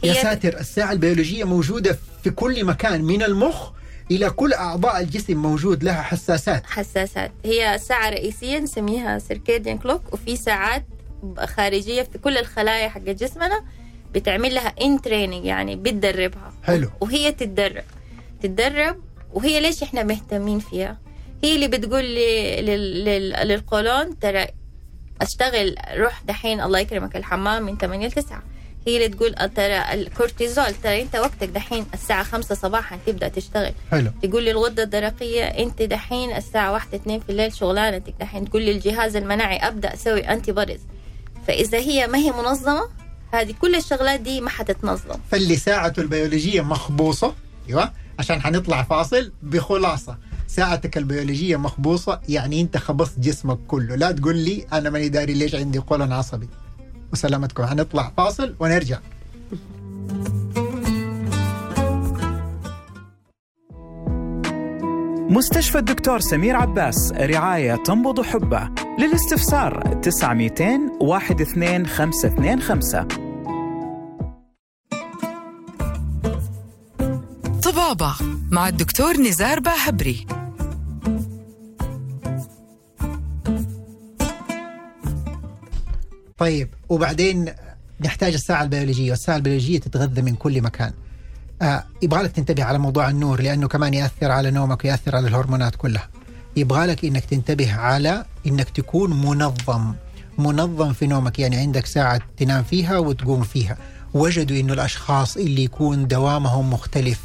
يا 0.02 0.12
ساتر 0.14 0.58
الساعة 0.61 0.92
البيولوجية 0.92 1.44
موجودة 1.44 1.99
في 2.25 2.30
كل 2.30 2.64
مكان 2.64 3.02
من 3.04 3.23
المخ 3.23 3.71
إلى 4.10 4.30
كل 4.30 4.52
أعضاء 4.52 5.00
الجسم 5.00 5.36
موجود 5.36 5.84
لها 5.84 6.02
حساسات. 6.02 6.66
حساسات. 6.66 7.32
هي 7.44 7.78
ساعة 7.78 8.10
رئيسية 8.10 8.58
نسميها 8.58 9.18
circadian 9.19 9.78
clock 9.78 10.02
وفي 10.12 10.36
ساعات 10.36 10.84
خارجية 11.44 12.02
في 12.02 12.18
كل 12.18 12.38
الخلايا 12.38 12.88
حق 12.88 13.00
جسمنا 13.00 13.64
بتعمل 14.14 14.54
لها 14.54 14.73
entraining 14.80 15.45
يعني 15.44 15.76
بتدربها. 15.76 16.52
حلو. 16.64 16.90
وهي 17.00 17.32
تتدرب. 17.32 17.84
تتدرب 18.42 18.97
وهي 19.32 19.60
ليش 19.60 19.82
إحنا 19.82 20.02
مهتمين 20.02 20.58
فيها؟ 20.58 20.99
هي 21.44 21.54
اللي 21.54 21.68
بتقول 21.68 22.04
لي 22.04 22.60
لل- 22.62 23.04
لل- 23.04 23.49
للقولون 23.49 24.18
ترى 24.18 24.47
أشتغل 25.21 25.75
روح 25.97 26.23
دحين 26.23 26.60
الله 26.60 26.78
يكرمك 26.78 27.16
الحمام 27.16 27.62
من 27.62 27.76
8 27.78 28.06
ل 28.08 28.12
9 28.12 28.42
هي 28.88 28.96
اللي 28.96 29.08
تقول 29.08 29.34
ترى 29.34 29.94
الكورتيزول 29.94 30.74
ترى 30.82 31.02
أنت 31.02 31.16
وقتك 31.16 31.48
دحين 31.48 31.86
الساعة 31.94 32.22
5 32.22 32.54
صباحا 32.54 32.98
تبدأ 33.06 33.28
تشتغل. 33.28 33.72
حلو. 33.90 34.10
تقول 34.22 34.42
لي 34.44 34.50
الغدة 34.50 34.82
الدرقية 34.82 35.44
أنت 35.44 35.82
دحين 35.82 36.36
الساعة 36.36 36.72
واحدة 36.72 36.96
اتنين 36.96 37.20
في 37.20 37.30
الليل 37.30 37.52
شغلانتك. 37.52 38.14
دحين 38.20 38.50
تقول 38.50 38.62
لي 38.62 38.70
الجهاز 38.70 39.16
المناعي 39.16 39.56
أبدأ 39.56 39.94
أسوي 39.94 40.20
antibodies 40.21 40.80
فإذا 41.46 41.78
هي 41.78 42.06
ما 42.06 42.18
هي 42.18 42.32
منظمة 42.32 42.88
هذه 43.32 43.54
كل 43.60 43.74
الشغلات 43.74 44.20
دي 44.20 44.40
ما 44.40 44.50
حتتنظم. 44.50 45.18
فاللي 45.30 45.56
ساعته 45.56 46.00
البيولوجية 46.00 46.60
مخبوصة 46.60 47.34
أيوة 47.68 47.92
عشان 48.18 48.40
حنطلع 48.42 48.82
فاصل 48.82 49.32
بخلاصة. 49.42 50.16
ساعتك 50.46 50.98
البيولوجية 50.98 51.56
مخبوصة 51.56 52.20
يعني 52.28 52.60
أنت 52.60 52.76
خبصت 52.76 53.18
جسمك 53.18 53.58
كله. 53.68 53.94
لا 53.94 54.12
تقول 54.12 54.36
لي 54.36 54.66
أنا 54.72 54.90
ماني 54.90 55.08
داري 55.08 55.34
ليش 55.34 55.54
عندي 55.54 55.78
قولون 55.78 56.12
عصبي. 56.12 56.48
وسلامتكم. 57.12 57.66
حنطلع 57.66 58.12
فاصل 58.16 58.54
ونرجع. 58.60 58.99
مستشفى 65.30 65.78
الدكتور 65.78 66.21
سمير 66.21 66.56
عباس 66.56 67.12
رعاية 67.12 67.75
تنبض 67.75 68.21
حبه. 68.21 68.71
للاستفسار 68.99 69.99
900 70.02 70.80
12525 71.02 73.08
طبابة 77.62 78.14
مع 78.50 78.68
الدكتور 78.68 79.16
نزار 79.16 79.60
باهبري. 79.60 80.26
طيب 86.38 86.68
وبعدين 86.88 87.52
نحتاج 88.00 88.34
الساعة 88.34 88.62
البيولوجية 88.62 89.10
والساعة 89.10 89.36
البيولوجية 89.36 89.80
تتغذى 89.80 90.22
من 90.22 90.34
كل 90.34 90.62
مكان. 90.62 90.92
آه 91.62 91.84
يبغالك 92.02 92.32
تنتبه 92.32 92.64
على 92.64 92.78
موضوع 92.78 93.10
النور 93.10 93.42
لأنه 93.42 93.68
كمان 93.68 93.94
يأثر 93.94 94.30
على 94.30 94.50
نومك 94.50 94.84
ويأثر 94.84 95.16
على 95.16 95.28
الهرمونات 95.28 95.76
كلها. 95.76 96.08
يبغالك 96.56 97.04
إنك 97.04 97.24
تنتبه 97.24 97.74
على 97.74 98.24
إنك 98.46 98.70
تكون 98.70 99.26
منظم 99.26 99.94
منظم 100.38 100.92
في 100.92 101.06
نومك 101.06 101.38
يعني 101.38 101.56
عندك 101.56 101.86
ساعة 101.86 102.20
تنام 102.36 102.62
فيها 102.62 102.98
وتقوم 102.98 103.42
فيها. 103.42 103.76
وجدوا 104.14 104.60
إنه 104.60 104.72
الأشخاص 104.72 105.36
اللي 105.36 105.64
يكون 105.64 106.08
دوامهم 106.08 106.70
مختلف 106.70 107.20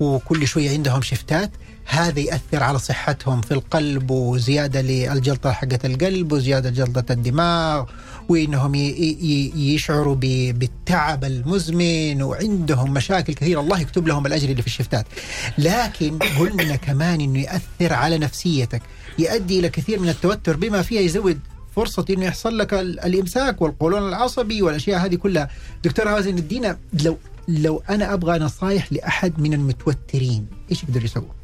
وكل 0.00 0.46
شوية 0.46 0.70
عندهم 0.70 1.02
شفتات 1.02 1.50
هذا 1.84 2.20
يأثر 2.20 2.62
على 2.62 2.78
صحتهم 2.78 3.40
في 3.40 3.54
القلب 3.54 4.10
وزيادة 4.10 4.80
للجلطة 4.80 5.52
حقة 5.52 5.78
القلب 5.84 6.32
وزيادة 6.32 6.70
جلطة 6.70 7.12
الدماغ 7.12 7.84
وإنهم 8.28 8.74
يشعروا 9.54 10.14
بالتعب 10.14 11.24
المزمن 11.24 12.22
وعندهم 12.22 12.94
مشاكل 12.94 13.32
كثيرة. 13.34 13.60
الله 13.60 13.80
يكتب 13.80 14.08
لهم 14.08 14.26
الأجر 14.26 14.48
اللي 14.48 14.62
في 14.62 14.68
الشفتات. 14.68 15.06
لكن 15.58 16.18
قلنا 16.18 16.76
كمان 16.86 17.20
إنه 17.20 17.40
يأثر 17.40 17.92
على 17.92 18.18
نفسيتك. 18.18 18.82
يؤدي 19.18 19.58
إلى 19.60 19.68
كثير 19.68 20.00
من 20.00 20.08
التوتر 20.08 20.56
بما 20.56 20.82
فيها 20.82 21.00
يزود 21.00 21.40
فرصة 21.76 22.04
إنه 22.10 22.24
يحصل 22.24 22.58
لك 22.58 22.74
ال- 22.74 23.00
الإمساك 23.00 23.62
والقولون 23.62 24.08
العصبي 24.08 24.62
والأشياء 24.62 25.06
هذه 25.06 25.14
كلها. 25.14 25.50
دكتور 25.84 26.08
هازن 26.08 26.36
ادينا 26.36 26.78
لو 27.04 27.18
لو 27.48 27.82
أنا 27.90 28.14
أبغى 28.14 28.38
نصائح 28.38 28.92
لأحد 28.92 29.40
من 29.40 29.54
المتوترين 29.54 30.46
إيش 30.70 30.82
يقدر 30.82 31.04
يسوي؟ 31.04 31.41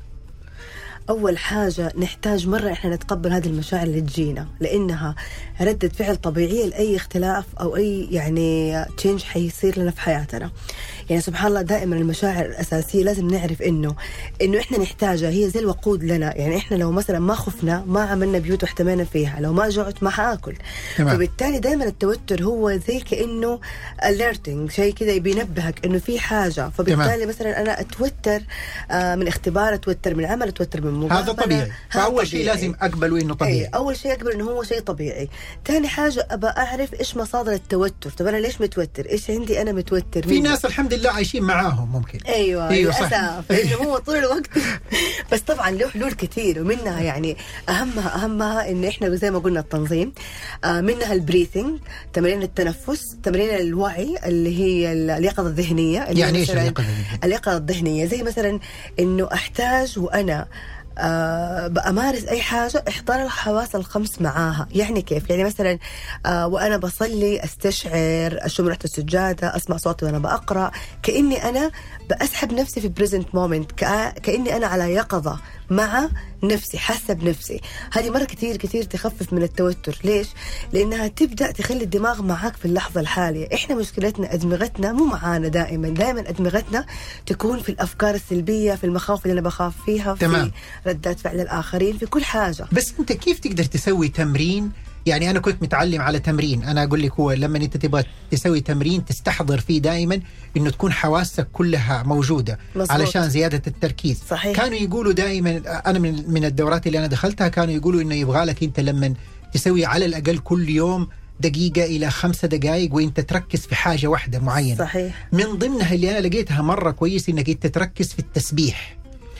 أول 1.10 1.38
حاجة 1.38 1.92
نحتاج 1.98 2.48
مرة 2.48 2.72
إحنا 2.72 2.94
نتقبل 2.94 3.32
هذه 3.32 3.46
المشاعر 3.46 3.86
اللي 3.86 4.00
تجينا 4.00 4.46
لأنها 4.60 5.14
ردة 5.60 5.88
فعل 5.88 6.16
طبيعية 6.16 6.66
لأي 6.66 6.96
اختلاف 6.96 7.44
أو 7.60 7.76
أي 7.76 8.08
يعني 8.10 8.84
تشينج 8.96 9.22
حيصير 9.22 9.78
لنا 9.78 9.90
في 9.90 10.00
حياتنا. 10.00 10.50
يعني 11.10 11.22
سبحان 11.22 11.48
الله 11.48 11.62
دائما 11.62 11.96
المشاعر 11.96 12.44
الأساسية 12.44 13.04
لازم 13.04 13.28
نعرف 13.28 13.62
انه 13.62 13.94
إنه 14.42 14.58
إحنا 14.58 14.78
نحتاجها 14.78 15.30
هي 15.30 15.50
زي 15.50 15.60
الوقود 15.60 16.04
لنا. 16.04 16.36
يعني 16.36 16.56
إحنا 16.56 16.76
لو 16.76 16.90
مثلا 16.90 17.18
ما 17.18 17.34
خفنا 17.34 17.84
ما 17.86 18.02
عملنا 18.02 18.38
بيوت 18.38 18.62
واحتمينا 18.62 19.04
فيها 19.04 19.40
لو 19.40 19.52
ما 19.52 19.68
جعت 19.68 20.02
ما 20.02 20.10
حآكل. 20.10 20.54
تمام. 20.98 21.16
فبالتالي 21.16 21.58
دائما 21.58 21.84
التوتر 21.84 22.42
هو 22.42 22.76
زي 22.88 23.00
كأنه 23.00 23.60
alerting 24.02 24.70
شيء 24.70 24.94
كذا 24.94 25.18
بينبهك 25.18 25.84
إنه 25.84 25.98
في 25.98 26.18
حاجة. 26.18 26.68
فبالتالي 26.68 27.16
تمام. 27.16 27.28
مثلا 27.28 27.60
أنا 27.60 27.80
أتوتر 27.80 28.40
آه، 28.90 29.14
من 29.14 29.28
اختبار 29.28 29.74
أتوتر 29.74 30.14
من 30.14 30.24
عمل 30.24 30.48
أتوتر 30.48 30.80
من 30.80 30.92
مقابله 30.92 31.20
هذا 31.20 31.32
طبيعي. 31.32 31.72
فأول 31.90 32.26
شيء. 32.26 32.46
لازم 32.46 32.74
اقبله 32.80 33.20
إنه 33.20 33.32
أي 33.32 33.36
طبيعي 33.36 33.64
أول 33.64 33.96
شيء 33.96 34.12
أقبل 34.12 34.32
إنه 34.32 34.44
هو 34.44 34.62
شيء 34.62 34.80
طبيعي. 34.80 35.28
ثاني 35.66 35.88
حاجة 35.88 36.26
أبى 36.30 36.46
أعرف 36.46 36.94
إيش 37.00 37.16
مصادر 37.16 37.52
التوتر. 37.52 38.10
طب 38.10 38.26
أنا 38.26 38.36
ليش 38.36 38.60
متوتر؟ 38.60 39.06
إيش 39.06 39.30
عندي 39.30 39.62
أنا 39.62 39.72
متوتر؟ 39.72 40.22
في؟ 40.22 40.40
ناس 40.40 40.64
الحمد 40.64 40.92
لله 40.98 41.10
عايشين 41.10 41.42
معاهم 41.42 41.92
ممكن. 41.92 42.18
أيوه 42.28 42.68
أيوة، 42.68 42.70
أيوه 42.70 42.92
صح. 42.92 43.00
للأسف. 43.00 43.50
لأنه 43.52 43.76
هو 43.90 43.98
طول 43.98 44.16
الوقت. 44.16 44.46
بس 45.32 45.40
طبعا 45.40 45.70
له 45.70 45.88
حلول 45.88 46.12
كثير 46.12 46.60
ومنها 46.60 47.00
يعني 47.00 47.36
أهمها 47.68 48.24
أهمها 48.24 48.70
إن 48.70 48.84
إحنا 48.84 49.14
زي 49.14 49.30
ما 49.30 49.38
قلنا 49.38 49.60
التنظيم 49.60 50.12
آه 50.64 50.80
منها 50.80 51.12
البريثنج 51.12 51.78
تمارين 52.12 52.42
التنفس 52.42 53.16
تمارين 53.22 53.50
الوعي 53.50 54.16
اللي 54.26 54.58
هي 54.58 54.92
اليقظة 54.92 55.48
الذهنية 55.48 55.98
يعني 56.00 56.42
مثلاً 56.42 56.62
اليقظة 56.62 56.84
الذهنية؟ 56.84 57.20
اليقظة 57.24 57.56
الذهنية. 57.56 58.06
زي 58.06 58.22
مثلا 58.22 58.60
إنه 58.98 59.28
أحتاج 59.32 59.98
وأنا 59.98 60.46
آه 60.98 61.66
بأمارس 61.66 62.24
أي 62.24 62.40
حاجة 62.40 62.84
إحضار 62.88 63.22
الحواس 63.22 63.74
الخمس 63.74 64.20
معاها. 64.20 64.68
يعني 64.74 65.02
كيف؟ 65.02 65.30
يعني 65.30 65.44
مثلا 65.44 65.78
آه 66.26 66.46
وأنا 66.46 66.76
بصلي 66.76 67.44
أستشعر 67.44 68.38
أشم 68.46 68.66
ريحة 68.66 68.78
السجادة 68.84 69.56
أسمع 69.56 69.76
صوتي 69.76 70.04
وأنا 70.04 70.18
بقرأ 70.18 70.70
كأني 71.02 71.48
أنا 71.48 71.70
بأسحب 72.10 72.52
نفسي 72.52 72.80
في 72.80 72.88
present 72.88 73.34
moment 73.34 73.72
كأني 74.22 74.56
أنا 74.56 74.66
على 74.66 74.94
يقظة. 74.94 75.38
مع 75.70 76.08
نفسي 76.42 76.78
حاسة 76.78 77.14
بنفسي. 77.14 77.60
هذه 77.92 78.10
مرة 78.10 78.24
كثير 78.24 78.56
كثير 78.56 78.84
تخفف 78.84 79.32
من 79.32 79.42
التوتر. 79.42 79.98
ليش؟ 80.04 80.28
لأنها 80.72 81.08
تبدأ 81.08 81.50
تخلي 81.50 81.84
الدماغ 81.84 82.22
معاك 82.22 82.56
في 82.56 82.64
اللحظة 82.64 83.00
الحالية. 83.00 83.48
إحنا 83.54 83.74
مشكلتنا 83.74 84.34
أدمغتنا 84.34 84.92
مو 84.92 85.04
معانا 85.04 85.48
دائما. 85.48 85.88
دائما 85.88 86.20
أدمغتنا 86.20 86.86
تكون 87.26 87.62
في 87.62 87.68
الأفكار 87.68 88.14
السلبية 88.14 88.74
في 88.74 88.84
المخاوف 88.84 89.26
اللي 89.26 89.32
أنا 89.32 89.40
بخاف 89.40 89.74
فيها 89.86 90.14
في 90.14 90.20
تمام. 90.20 90.52
ردات 90.86 91.20
فعل 91.20 91.40
الآخرين 91.40 91.98
في 91.98 92.06
كل 92.06 92.24
حاجة. 92.24 92.66
بس 92.72 92.94
أنت 93.00 93.12
كيف 93.12 93.38
تقدر 93.38 93.64
تسوي 93.64 94.08
تمرين 94.08 94.72
يعني 95.08 95.30
أنا 95.30 95.40
كنت 95.40 95.62
متعلم 95.62 96.00
على 96.00 96.18
تمرين. 96.18 96.62
أنا 96.64 96.84
أقول 96.84 97.02
لك 97.02 97.12
هو 97.12 97.32
لما 97.32 97.58
أنت 97.58 97.76
تبغى 97.76 98.04
تسوي 98.30 98.60
تمرين 98.60 99.04
تستحضر 99.04 99.60
فيه 99.60 99.78
دائما 99.78 100.20
إنه 100.56 100.70
تكون 100.70 100.92
حواسك 100.92 101.48
كلها 101.52 102.02
موجودة 102.02 102.58
مظبوط. 102.74 102.90
علشان 102.90 103.28
زيادة 103.28 103.62
التركيز. 103.66 104.22
صحيح. 104.30 104.56
كانوا 104.56 104.78
يقولوا 104.78 105.12
دائما 105.12 105.62
أنا 105.86 105.98
من 105.98 106.30
من 106.30 106.44
الدورات 106.44 106.86
اللي 106.86 106.98
أنا 106.98 107.06
دخلتها 107.06 107.48
كانوا 107.48 107.74
يقولوا 107.74 108.02
إنه 108.02 108.14
يبغى 108.14 108.44
لك 108.44 108.62
أنت 108.62 108.80
لما 108.80 109.14
تسوي 109.52 109.84
على 109.84 110.04
الأقل 110.04 110.38
كل 110.38 110.68
يوم 110.68 111.08
دقيقة 111.40 111.84
إلى 111.84 112.10
خمسة 112.10 112.48
دقائق 112.48 112.94
وأنت 112.94 113.20
تركز 113.20 113.60
في 113.66 113.74
حاجة 113.74 114.06
واحدة 114.06 114.38
معينة. 114.38 114.78
صحيح. 114.78 115.28
من 115.32 115.44
ضمنها 115.44 115.94
اللي 115.94 116.18
أنا 116.18 116.26
لقيتها 116.26 116.62
مرة 116.62 116.90
كويس 116.90 117.28
إنك 117.28 117.48
أنت 117.48 117.66
تركز 117.66 118.12
في 118.12 118.18
التسبيح. 118.18 118.96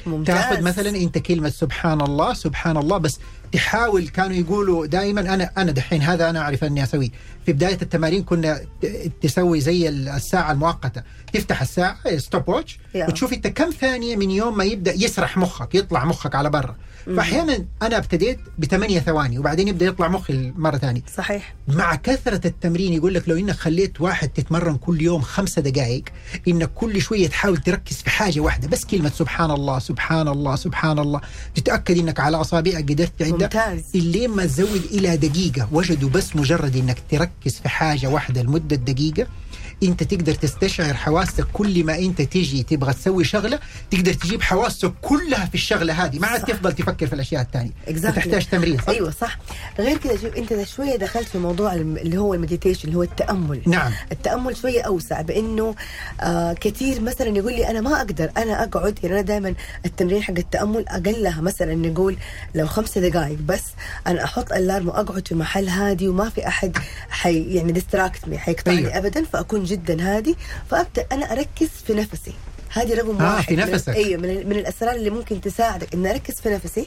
ممتاز. 0.07 0.37
تاخذ 0.37 0.63
مثلا 0.63 0.89
أنت 0.89 1.19
كلمة 1.19 1.49
سبحان 1.49 2.01
الله 2.01 2.35
سبحان 2.35 2.77
الله 2.77 2.99
بس 2.99 3.19
تحاول 3.53 4.09
كانوا 4.09 4.37
يقولوا 4.37 4.87
دائما 4.87 5.21
أنا 5.21 5.51
أنا 5.59 5.73
دحين 5.73 6.03
هذا 6.03 6.31
أنا 6.31 6.41
أعرف 6.41 6.65
أني 6.65 6.83
أسويه. 6.83 7.11
في 7.47 7.53
بداية 7.53 7.79
التمارين 7.83 8.23
كنا 8.23 8.61
تسوي 9.23 9.61
زي 9.61 9.89
الساعة 9.89 10.53
المؤقتة. 10.53 11.03
تفتح 11.33 11.63
الساعة 11.63 12.17
stopwatch. 12.17 12.79
وتشوف 12.95 13.33
أنت 13.33 13.47
كم 13.47 13.71
ثانية 13.71 14.17
من 14.17 14.31
يوم 14.31 14.57
ما 14.57 14.65
يبدأ 14.65 14.93
يسرح 14.93 15.37
مخك 15.37 15.75
يطلع 15.75 16.05
مخك 16.05 16.35
على 16.35 16.51
برا. 16.51 16.77
فاحيانا 17.17 17.65
أنا 17.83 17.97
ابتديت 17.97 18.39
بثمانية 18.59 19.01
ثواني 19.01 19.39
وبعدين 19.39 19.69
يبدأ 19.69 19.87
يطلع 19.87 20.09
مخي 20.09 20.53
مرة 20.57 20.77
ثانية. 20.77 21.03
صحيح. 21.17 21.55
مع 21.69 21.95
كثرة 21.95 22.47
التمرين 22.47 22.93
يقول 22.93 23.15
لك 23.15 23.29
لو 23.29 23.37
إنك 23.37 23.55
خليت 23.55 24.01
واحد 24.01 24.29
تتمرن 24.29 24.77
كل 24.77 25.03
يوم 25.03 25.21
خمسة 25.21 25.63
دقائق 25.63 26.05
انك 26.49 26.71
كل 26.75 27.03
شوية 27.03 27.29
تحاول 27.29 27.57
تركز 27.57 27.97
في 27.97 28.11
حاجة 28.11 28.41
واحدة 28.41 28.69
بس 28.69 28.85
كلمة 28.85 29.09
سبحان 29.09 29.51
الله 29.51 29.79
سبحان 29.79 30.29
الله 30.29 30.57
سبحان 30.57 30.99
الله. 30.99 31.21
تتأكد 31.55 31.99
إنك 31.99 32.21
على 32.21 32.37
أصابعك 32.37 32.91
قدرت 32.91 33.13
تعدها 33.19 33.38
ممتاز. 33.43 33.83
اللي 33.95 34.29
ما 34.29 34.47
تزود 34.47 34.83
إلى 34.91 35.17
دقيقة 35.17 35.69
وجدوا 35.73 36.11
بس 36.11 36.37
مجرد 36.37 36.77
إنك 36.77 37.03
تركز 37.11 37.61
في 37.63 37.69
حاجة 37.69 38.07
واحدة 38.07 38.43
لمدة 38.43 38.77
دقيقة 38.77 39.27
انت 39.83 40.03
تقدر 40.03 40.35
تستشعر 40.35 40.95
حواسك 40.95 41.45
كل 41.53 41.85
ما 41.85 41.99
انت 41.99 42.23
تيجي 42.23 42.63
تبغى 42.63 42.93
تسوي 42.93 43.25
شغلة 43.25 43.59
تقدر 43.91 44.13
تجيب 44.13 44.43
حواسك 44.43 44.93
كلها 45.03 45.47
في 45.47 45.55
الشغلة 45.55 46.05
هذه 46.05 46.19
ما 46.19 46.27
عاد. 46.27 46.45
تفضل 46.45 46.73
تفكر 46.73 47.07
في 47.07 47.13
الأشياء 47.13 47.43
الثانية 47.43 47.71
Exactly. 47.89 48.15
تحتاج 48.15 48.47
تمرين 48.47 48.79
صح؟ 48.79 48.89
أيوه 48.89 49.11
صح 49.11 49.39
غير 49.79 49.97
كذا 49.97 50.13
شوف 50.17 50.37
أنت 50.37 50.63
شوية 50.69 50.97
دخلت 50.97 51.29
في 51.29 51.39
موضوع 51.39 51.75
اللي 51.75 52.19
هو 52.19 52.35
ال 52.35 52.40
meditation 52.40 52.89
اللي 52.89 52.99
هو 52.99 53.03
التأمل 53.03 53.61
نعم 53.67 53.93
التأمل 54.13 54.57
شوية 54.57 54.83
أوسع 54.83 55.21
بأنه 55.21 55.75
آه 56.21 56.53
كثير 56.53 57.01
مثلا 57.01 57.29
يقول 57.37 57.53
لي 57.53 57.71
أنا 57.71 57.81
ما 57.81 57.97
أقدر 57.97 58.31
أنا 58.37 58.63
أقعد 58.65 58.99
يعني 59.03 59.15
أنا 59.15 59.23
دائما 59.23 59.55
التمرين 59.87 60.23
حق 60.23 60.35
التأمل 60.39 60.89
أقلها 60.89 61.41
مثلا 61.41 61.75
نقول 61.75 62.17
لو 62.55 62.67
خمسة 62.67 63.01
دقائق 63.09 63.39
بس 63.39 63.63
أنا 64.07 64.25
أحط 64.25 64.53
ال 64.53 64.59
alarm 64.59 64.89
وأقعد 64.89 65.29
في 65.29 65.35
محل 65.35 65.69
هادي 65.69 66.09
وما 66.09 66.29
في 66.29 66.47
أحد 66.49 66.77
حي 67.11 67.55
يعني 67.55 67.73
distract 67.73 68.29
me 68.29 68.39
حيقطعني. 68.39 68.79
أيوه. 68.79 68.99
ابدا 68.99 69.25
فأكون 69.25 69.65
جدا 69.69 70.03
هادي 70.17 70.37
فأبدأ 70.71 71.07
أنا 71.13 71.33
أركز 71.33 71.69
في 71.87 71.95
نفسي. 71.95 72.33
هذه 72.73 72.95
رقم 72.95 73.23
آه، 73.23 73.35
واحد. 73.35 73.45
في 73.49 73.57
نفسك. 73.57 73.95
أيوه 73.95 74.21
من, 74.21 74.29
من 74.49 74.53
الأسرار 74.57 74.95
اللي 74.95 75.11
ممكن 75.11 75.41
تساعدك 75.41 75.95
إني 75.95 76.11
أركز 76.11 76.35
في 76.35 76.49
نفسي. 76.49 76.87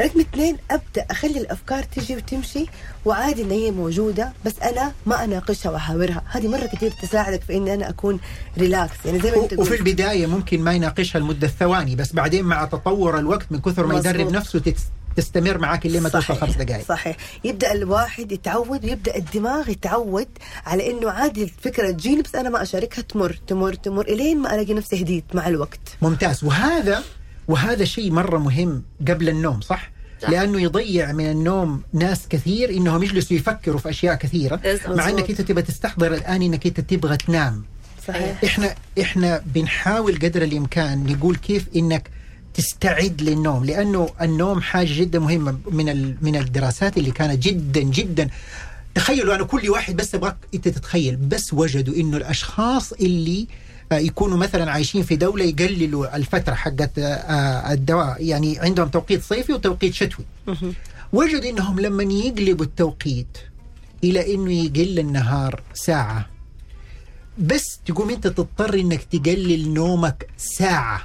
رقم 0.00 0.20
اثنين 0.20 0.56
أبدأ 0.70 1.06
أخلي 1.10 1.38
الأفكار 1.38 1.82
تجي 1.82 2.16
وتمشي 2.16 2.66
وعادي 3.04 3.42
ان 3.42 3.50
هي 3.50 3.70
موجودة 3.70 4.32
بس 4.46 4.52
أنا 4.62 4.92
ما 5.06 5.24
أناقشها 5.24 5.70
وأحاورها. 5.70 6.22
هذه 6.30 6.48
مرة 6.48 6.66
كثير 6.66 6.90
تساعدك 7.02 7.42
في 7.42 7.56
إني 7.56 7.74
أنا 7.74 7.88
أكون 7.88 8.20
relax 8.58 8.96
يعني 9.06 9.20
زي 9.20 9.30
ما 9.30 9.42
أنت 9.44 9.52
وفي 9.58 9.74
البداية 9.74 10.26
ممكن 10.26 10.60
ما 10.60 10.72
يناقشها 10.72 11.18
لمدة 11.18 11.48
ثواني 11.48 11.96
بس 11.96 12.12
بعدين 12.12 12.44
مع 12.44 12.64
تطور 12.64 13.18
الوقت 13.18 13.46
من 13.52 13.60
كثر 13.60 13.86
ما. 13.86 13.98
يدرب 13.98 14.30
نفسه 14.32 14.58
تستمر 15.16 15.58
معاك 15.58 15.86
اللي 15.86 16.00
ما 16.00 16.08
توصل 16.08 16.36
خمس 16.36 16.56
دقائق 16.56 16.86
صحيح. 16.86 17.16
يبدأ 17.44 17.72
الواحد 17.72 18.32
يتعود 18.32 18.84
ويبدا 18.84 19.16
الدماغ 19.16 19.68
يتعود 19.70 20.28
على 20.66 20.90
إنه 20.90 21.10
عادي 21.10 21.42
الفكرة 21.42 21.90
تجيني 21.90 22.22
بس 22.22 22.34
أنا 22.34 22.50
ما 22.50 22.62
أشاركها 22.62 23.02
تمر 23.02 23.38
تمر 23.46 23.74
تمر 23.74 24.08
إلين 24.08 24.38
ما 24.38 24.54
ألاقي 24.54 24.74
نفسي 24.74 25.02
هديت 25.02 25.24
مع 25.34 25.48
الوقت. 25.48 25.80
ممتاز. 26.02 26.44
وهذا 26.44 27.02
وهذا 27.48 27.84
شيء 27.84 28.10
مرة 28.12 28.38
مهم 28.38 28.82
قبل 29.08 29.28
النوم 29.28 29.60
صح؟ 29.60 29.90
صح. 30.22 30.30
لأنه 30.30 30.60
يضيع 30.60 31.12
من 31.12 31.30
النوم 31.30 31.82
ناس 31.92 32.28
كثير 32.28 32.70
إنهم 32.70 33.02
يجلسوا 33.02 33.36
يفكروا 33.36 33.78
في 33.78 33.90
أشياء 33.90 34.14
كثيرة 34.14 34.56
بالضبط. 34.56 34.96
مع 34.96 35.08
إنك 35.08 35.30
أنت 35.30 35.40
تبغى 35.40 35.62
تستحضر 35.62 36.14
الآن 36.14 36.42
إنك 36.42 36.66
أنت 36.66 36.80
تبغى 36.80 37.16
تنام. 37.16 37.64
صحيح. 38.08 38.44
إحنا 38.44 38.74
إحنا 39.00 39.42
بنحاول 39.46 40.14
قدر 40.14 40.42
الإمكان 40.42 41.06
نقول 41.12 41.36
كيف 41.36 41.66
إنك 41.76 42.10
تستعد 42.54 43.22
للنوم 43.22 43.64
لأنه 43.64 44.08
النوم 44.20 44.60
حاجة 44.60 45.00
جدا 45.00 45.18
مهمة 45.18 45.58
من 45.70 46.14
من 46.22 46.36
الدراسات 46.36 46.96
اللي 46.96 47.10
كانت 47.10 47.42
جدا 47.42 47.80
جدا. 47.80 48.28
تخيلوا 48.94 49.34
أنا 49.34 49.44
كل 49.44 49.70
واحد 49.70 49.96
بس 49.96 50.14
أبغاك 50.14 50.36
أنت 50.54 50.68
تتخيل 50.68 51.16
بس 51.16 51.52
وجدوا 51.54 51.94
إنه 51.94 52.16
الأشخاص 52.16 52.92
اللي 52.92 53.46
آه، 53.92 53.98
يكونوا 53.98 54.36
مثلا 54.38 54.70
عايشين 54.70 55.02
في 55.02 55.16
دولة 55.16 55.44
يقللوا 55.44 56.16
الفترة 56.16 56.54
حقت 56.54 56.98
آه، 56.98 57.72
الدواء 57.72 58.24
يعني 58.24 58.58
عندهم 58.58 58.88
توقيت 58.88 59.22
صيفي 59.22 59.52
وتوقيت 59.52 59.94
شتوي. 59.94 60.24
وجدوا 61.12 61.50
إنهم 61.50 61.80
لما 61.80 62.02
يقلبوا 62.02 62.64
التوقيت 62.64 63.38
إلى 64.04 64.34
إنه 64.34 64.52
يقل 64.52 64.98
النهار 64.98 65.62
ساعة 65.74 66.26
بس 67.38 67.78
تقوم 67.86 68.10
أنت 68.10 68.26
تضطر 68.26 68.74
إنك 68.74 69.02
تقلل 69.02 69.74
نومك 69.74 70.26
ساعة. 70.36 71.02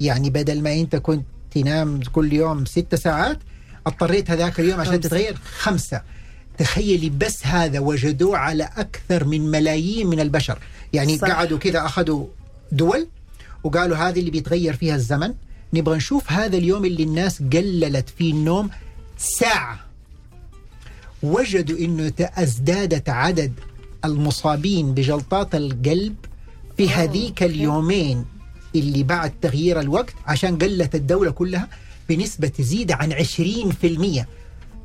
يعني 0.00 0.30
بدل 0.30 0.62
ما 0.62 0.72
انت 0.72 0.96
كنت 0.96 1.24
تنام 1.50 2.00
كل 2.12 2.32
يوم 2.32 2.64
ست 2.64 2.94
ساعات 2.94 3.38
اضطريت 3.86 4.30
هذاك 4.30 4.60
اليوم 4.60 4.80
عشان 4.80 4.92
خمسة. 4.92 5.08
تتغير 5.08 5.38
خمسة. 5.58 6.02
تخيلي 6.58 7.10
بس 7.10 7.46
هذا 7.46 7.78
وجدوه 7.78 8.38
على 8.38 8.64
أكثر 8.76 9.24
من 9.24 9.50
ملايين 9.50 10.06
من 10.06 10.20
البشر. 10.20 10.58
يعني 10.92 11.18
صح. 11.18 11.28
قعدوا 11.28 11.58
كذا 11.58 11.86
أخذوا 11.86 12.26
دول 12.72 13.06
وقالوا 13.64 13.96
هذه 13.96 14.20
اللي 14.20 14.30
بيتغير 14.30 14.76
فيها 14.76 14.94
الزمن. 14.94 15.34
نبغى 15.74 15.96
نشوف 15.96 16.32
هذا 16.32 16.56
اليوم 16.56 16.84
اللي 16.84 17.02
الناس 17.02 17.42
قللت 17.42 18.08
فيه 18.18 18.32
النوم 18.32 18.70
ساعة. 19.18 19.80
وجدوا 21.22 21.78
إنه 21.78 22.12
أزدادت 22.18 23.08
عدد 23.08 23.52
المصابين 24.04 24.94
بجلطات 24.94 25.54
القلب 25.54 26.16
في 26.76 26.90
هذيك 26.90 27.42
اليومين. 27.42 28.24
اللي 28.74 29.02
بعد 29.02 29.32
تغيير 29.42 29.80
الوقت 29.80 30.14
عشان 30.26 30.58
قلت 30.58 30.94
الدولة 30.94 31.30
كلها 31.30 31.68
بنسبة 32.08 32.48
تزيد 32.48 32.92
عن 32.92 33.12
20% 33.12 34.24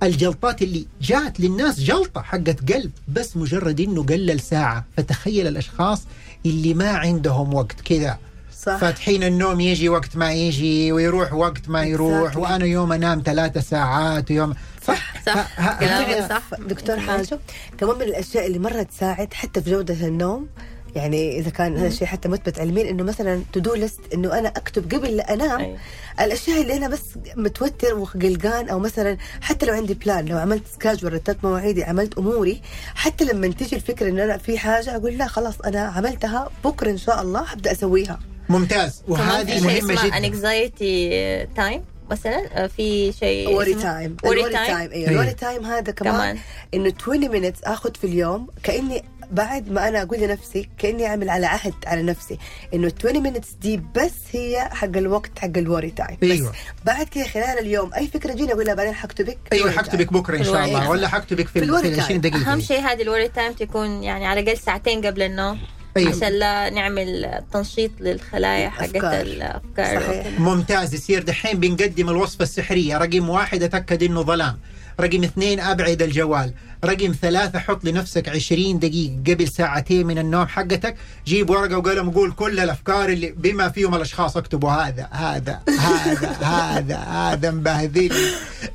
الجلطات 0.04 0.62
اللي 0.62 0.86
جات 1.02 1.40
للناس 1.40 1.80
جلطة 1.80 2.22
حقت 2.22 2.72
قلب 2.74 2.92
بس 3.08 3.38
مجرد 3.38 3.80
إنه 3.82 4.04
قلل 4.04 4.40
ساعة. 4.40 4.86
فتخيل 4.98 5.48
الأشخاص 5.48 6.02
اللي 6.46 6.74
ما 6.74 6.90
عندهم 6.90 7.54
وقت 7.54 7.82
كذا. 7.82 8.18
صح. 8.62 8.78
فاتحين 8.78 9.24
النوم 9.24 9.60
يجي 9.60 9.90
وقت 9.90 10.16
ما 10.18 10.34
يجي 10.34 10.92
ويروح 10.92 11.34
وقت 11.34 11.70
ما 11.70 11.84
يروح 11.84 12.34
Exactly. 12.34 12.38
وأنا 12.38 12.66
يوم 12.66 12.92
أنام 12.92 13.22
ثلاثة 13.26 13.62
ساعات 13.62 14.32
ويوم 14.32 14.54
صح 14.88 15.24
صح 15.26 15.60
ه- 15.60 15.62
ه- 15.62 15.80
كلامك 15.80 16.08
هذا- 16.08 16.28
صح. 16.30 16.60
دكتور 16.60 17.00
حاجة 17.00 17.40
كمان 17.80 17.96
من 17.96 18.02
الأشياء 18.02 18.48
اللي 18.48 18.60
مره 18.60 18.84
تساعد 18.84 19.34
حتى 19.34 19.62
في 19.62 19.70
جودة 19.72 20.08
النوم 20.08 20.48
يعني 20.96 21.40
إذا 21.40 21.50
كان 21.50 21.78
هذا 21.78 21.88
الشيء 21.88 22.08
حتى 22.08 22.30
مثبت 22.30 22.60
علميا 22.60 22.90
إنه 22.90 23.04
مثلا 23.04 23.42
to 23.54 23.60
do 23.60 23.74
list 23.74 24.00
إنه 24.14 24.40
أنا 24.40 24.50
أكتب 24.50 24.94
قبل 24.94 25.16
لا 25.18 25.34
أنام 25.34 25.60
أيوة. 25.60 25.78
الأشياء 26.22 26.62
اللي 26.62 26.78
أنا 26.78 26.88
بس 26.88 27.02
متوتر 27.36 27.96
وقلقان 27.96 28.70
أو 28.70 28.80
مثلا 28.80 29.18
حتى 29.42 29.66
لو 29.66 29.74
عندي 29.74 29.94
plan 29.94 30.26
لو 30.26 30.38
عملت 30.38 30.64
schedule 30.74 31.14
رتبت 31.14 31.38
مواعيدي 31.44 31.84
عملت 31.84 32.18
أموري 32.18 32.62
حتى 32.96 33.26
لما 33.26 33.48
تيجي 33.48 33.76
الفكرة 33.76 34.10
إن 34.10 34.20
أنا 34.20 34.38
في 34.38 34.58
حاجة 34.58 34.96
أقول 34.96 35.18
لا 35.18 35.28
خلاص 35.28 35.62
أنا 35.62 35.80
عملتها 35.80 36.50
بكرة 36.64 36.92
إن 36.92 36.98
شاء 36.98 37.22
الله 37.22 37.46
حبدأ 37.46 37.72
أسويها 37.72 38.20
ممتاز 38.50 39.04
وهذه 39.08 39.46
في 39.46 39.52
شيء 39.52 39.84
مهمة 39.84 39.94
اسمه 39.94 40.20
جدا 40.20 40.30
anxiety 40.30 41.56
time 41.56 41.84
مثلا 42.12 42.68
في 42.68 43.12
شيء 43.12 43.50
وري 43.50 43.74
تايم 43.74 44.18
time. 44.26 44.52
تايم 44.52 44.92
أيوه. 44.92 45.10
ال 45.10 45.14
worry 45.14 45.34
time 45.34 45.66
هذا 45.66 45.92
كمان, 45.92 46.14
كمان. 46.14 46.38
إنه 46.74 46.94
20 47.02 47.30
minutes 47.30 47.64
آخذ 47.64 47.96
في 47.96 48.08
اليوم 48.08 48.48
كأني 48.64 49.04
بعد 49.32 49.72
ما 49.72 49.88
أنا 49.88 50.02
أقول 50.02 50.20
لنفسي 50.20 50.70
كأني 50.78 51.06
أعمل 51.08 51.30
على 51.30 51.46
عهد 51.46 51.74
على 51.86 52.02
نفسي 52.04 52.38
إنه 52.74 52.92
20 53.00 53.24
minutes 53.24 53.52
دي 53.62 53.82
بس 53.96 54.12
هي 54.32 54.70
حق 54.72 54.98
الوقت 54.98 55.40
حق 55.40 55.58
ال 55.58 55.64
worry 55.64 55.92
time 55.92 56.18
أيوة. 56.24 56.50
بس 56.52 56.56
بعد 56.86 57.06
كذا 57.08 57.28
خلال 57.28 57.60
اليوم 57.60 57.94
أي 57.94 58.08
فكرة 58.08 58.34
جينا 58.34 58.54
أقول 58.54 58.66
لها 58.66 58.74
بعدين 58.74 58.94
حكتبك 58.94 59.38
أيوه 59.54 59.72
حكتبك 59.72 60.14
بكرة 60.14 60.38
إن 60.38 60.44
شاء 60.44 60.66
الله. 60.66 60.90
ولا 60.90 61.08
حكتبك 61.08 61.48
في, 61.48 61.54
في 61.54 61.60
ال- 61.60 61.64
ال 61.64 61.67
worry 61.67 61.82
في 61.82 61.88
ال 61.96 62.00
20 62.00 62.22
time. 62.22 62.34
دقيقة 62.34 62.52
أهم 62.54 62.62
شيء 62.62 62.80
هذه 62.82 63.02
ال 63.02 63.06
worry 63.06 63.28
time 63.28 63.54
تكون 63.54 64.04
يعني 64.04 64.26
على 64.26 64.40
الأقل 64.40 64.58
ساعتين 64.58 65.06
قبل 65.06 65.22
النوم 65.22 65.60
أيوة. 65.98 66.16
عشان 66.16 66.28
لا 66.40 66.70
نعمل 66.70 67.42
تنشيط 67.54 67.92
للخلايا 68.00 68.70
حقت. 68.70 68.96
الأفكار 68.96 70.02
صحيح. 70.02 70.40
ممتاز 70.40 70.94
يصير 70.94 71.24
دحين 71.24 71.60
بنقدم 71.60 72.10
الوصفة 72.10 72.44
السحرية 72.44 72.98
رقم 72.98 73.30
واحد 73.30 73.64
أتأكد 73.64 74.04
إنه 74.04 74.22
ظلام 74.22 74.58
رقم 75.00 75.24
اثنين 75.24 75.60
أبعد 75.60 76.02
الجوال 76.02 76.54
رقم 76.86 77.16
ثلاثة 77.22 77.60
حط 77.60 77.86
لنفسك 77.86 78.30
عشرين 78.30 78.80
دقيقة 78.80 79.16
قبل 79.34 79.48
ساعتين 79.48 80.08
من 80.08 80.18
النوم 80.18 80.48
حقتك. 80.48 80.96
جيب 81.28 81.50
ورقة 81.50 81.78
وقلم 81.78 82.08
وقول 82.08 82.32
كل 82.32 82.60
الأفكار 82.60 83.10
اللي 83.10 83.32
بما 83.32 83.70
فيهم 83.70 83.96
الأشخاص 83.96 84.38
اكتبوا 84.38 84.72
هذا 84.72 85.08
هذا 85.12 85.60
هذا 85.80 86.30
هذا 86.56 86.98
هذا 86.98 87.52
مبهذل 87.52 88.14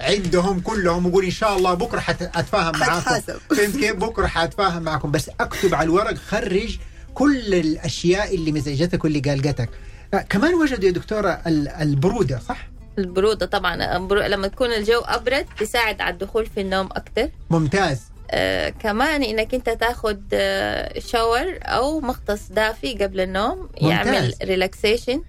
عندهم 0.00 0.60
كلهم 0.60 1.06
وقول 1.06 1.24
إن 1.24 1.30
شاء 1.30 1.56
الله 1.56 1.74
بكرة 1.74 2.00
حتفاهم 2.00 2.78
معاكم. 2.78 3.20
فهمت 3.50 3.76
كيف؟ 3.76 3.96
بكرة 3.96 4.26
حتفاهم 4.26 4.82
معاكم. 4.82 5.10
بس 5.10 5.30
أكتب 5.40 5.74
على 5.74 5.84
الورق 5.84 6.14
خرج 6.14 6.78
كل 7.14 7.54
الأشياء 7.54 8.34
اللي 8.34 8.52
مزعجتك 8.52 9.04
واللي 9.04 9.20
قلقتك. 9.20 9.68
آه، 10.14 10.18
كمان 10.28 10.54
وجدوا 10.54 10.84
يا 10.84 10.90
دكتورة 10.90 11.28
ال- 11.46 11.68
البرودة 11.68 12.40
صح؟ 12.48 12.68
البرودة 13.00 13.46
طبعا 13.46 13.98
لما 14.28 14.48
تكون 14.48 14.72
الجو 14.72 15.00
أبرد 15.00 15.46
تساعد 15.60 16.00
على 16.00 16.12
الدخول 16.12 16.46
في 16.46 16.60
النوم 16.60 16.88
أكتر. 16.92 17.28
ممتاز. 17.50 18.02
آه 18.30 18.68
كمان 18.68 19.22
إنك 19.22 19.54
أنت 19.54 19.70
تاخد 19.70 20.22
آه 20.32 20.98
shower 20.98 21.58
أو 21.62 22.00
مغطس 22.00 22.46
دافي 22.46 22.94
قبل 22.94 23.20
النوم 23.20 23.68
يعمل 23.76 24.22
ممتاز. 24.22 24.42
relaxation 24.42 25.22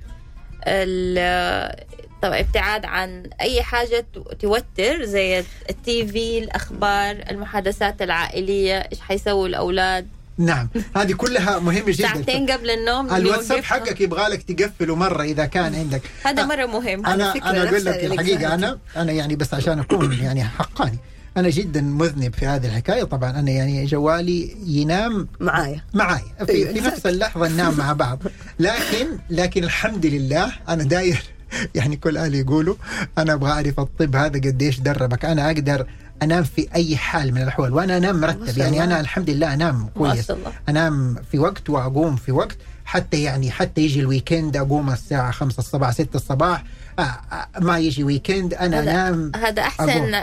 طبعا 2.22 2.40
ابتعاد 2.40 2.86
عن 2.86 3.30
أي 3.42 3.64
حاجة 3.64 4.06
توتر 4.40 5.06
زي 5.06 5.40
التي 5.70 6.08
في 6.08 6.38
الأخبار 6.38 7.24
المحادثات 7.32 8.02
العائلية 8.02 8.78
إيش 8.78 9.00
حيسووا 9.00 9.48
الأولاد. 9.48 10.08
نعم. 10.38 10.70
هذه 10.96 11.14
كلها 11.14 11.60
مهمة 11.60 11.92
جدا. 11.92 12.08
ساعتين 12.08 12.52
قبل 12.52 12.70
النوم 12.70 13.14
الواتساب. 13.14 13.64
حقك 13.64 14.02
يبغى 14.02 14.28
لك 14.28 14.42
تقفله 14.42 14.96
مرة 14.96 15.24
إذا 15.24 15.46
كان 15.46 15.76
عندك. 15.76 16.02
هذا 16.24 16.44
آه، 16.44 16.46
مرة 16.46 16.66
مهم. 16.66 17.06
أنا 17.06 17.34
أنا 17.36 17.70
أقول 17.70 17.86
لك 17.86 18.04
الحقيقة. 18.04 18.54
أنا 18.54 18.78
أنا 18.98 19.12
يعني 19.12 19.36
بس 19.36 19.54
عشان 19.54 19.80
أكون 19.80 20.14
يعني 20.14 20.44
حقاني. 20.44 20.98
أنا 21.38 21.50
جدا 21.50 21.82
مذنب 21.82 22.34
في 22.34 22.46
هذه 22.46 22.66
الحكاية. 22.66 23.04
طبعا 23.04 23.30
أنا 23.30 23.52
يعني 23.52 23.86
جوالي 23.86 24.56
ينام 24.66 25.28
معايا. 25.40 25.84
معاي 25.94 26.22
في, 26.46 26.52
أيوة، 26.52 26.74
في 26.74 26.80
exactly. 26.80 26.86
نفس 26.86 27.06
اللحظة 27.06 27.48
ننام 27.48 27.78
مع 27.78 27.94
بعض. 27.94 28.20
لكن 28.60 29.08
لكن 29.30 29.64
الحمد 29.64 30.06
لله 30.06 30.54
أنا 30.70 30.84
داير 30.84 31.24
يعني 31.76 31.96
كل 31.96 32.18
أهلي 32.18 32.40
يقولوا 32.40 32.76
أنا 33.18 33.34
أبغى 33.34 33.52
أعرف 33.52 33.80
الطب 33.80 34.16
هذا 34.16 34.40
قديش 34.40 34.80
دربك. 34.80 35.26
أنا 35.26 35.48
أقدر 35.48 35.88
أنام 36.24 36.44
في 36.44 36.68
أي 36.76 36.98
حال 36.98 37.34
من 37.34 37.42
الأحوال 37.42 37.74
وأنا 37.74 37.98
أنام 37.98 38.22
مرتب. 38.22 38.58
يعني. 38.58 38.84
أنا 38.84 39.00
الحمد 39.00 39.30
لله 39.30 39.54
أنام 39.54 39.82
ما 39.82 39.90
كويس. 39.98 40.28
شاء 40.28 40.38
الله. 40.38 40.52
أنام 40.70 41.16
في 41.32 41.40
وقت 41.40 41.70
وأقوم 41.70 42.16
في 42.16 42.32
وقت. 42.32 42.58
حتى 42.86 43.24
يعني 43.24 43.52
حتى 43.52 43.82
يجي 43.82 44.00
ال 44.00 44.07
weekend 44.07 44.58
أقوم 44.58 44.90
الساعة 44.90 45.32
5 45.32 45.60
الصباح 45.60 45.92
6 45.92 46.16
الصباح. 46.16 46.64
آه 47.00 47.02
آه 47.02 47.48
ما 47.60 47.80
يجي 47.80 48.04
weekend 48.04 48.54
أنا 48.54 48.80
هذا- 48.80 48.92
أنام 48.92 49.32
هذا 49.36 49.62
أحسن 49.62 50.16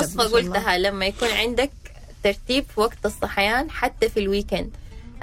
وصفة. 0.00 0.22
قلتها 0.24 0.78
لما 0.78 1.06
يكون 1.06 1.28
عندك 1.28 1.70
ترتيب 2.24 2.64
في 2.74 2.80
وقت 2.80 2.98
الصحيان 3.06 3.70
حتى 3.70 4.08
في 4.08 4.20
ال 4.20 4.26
weekend. 4.26 4.70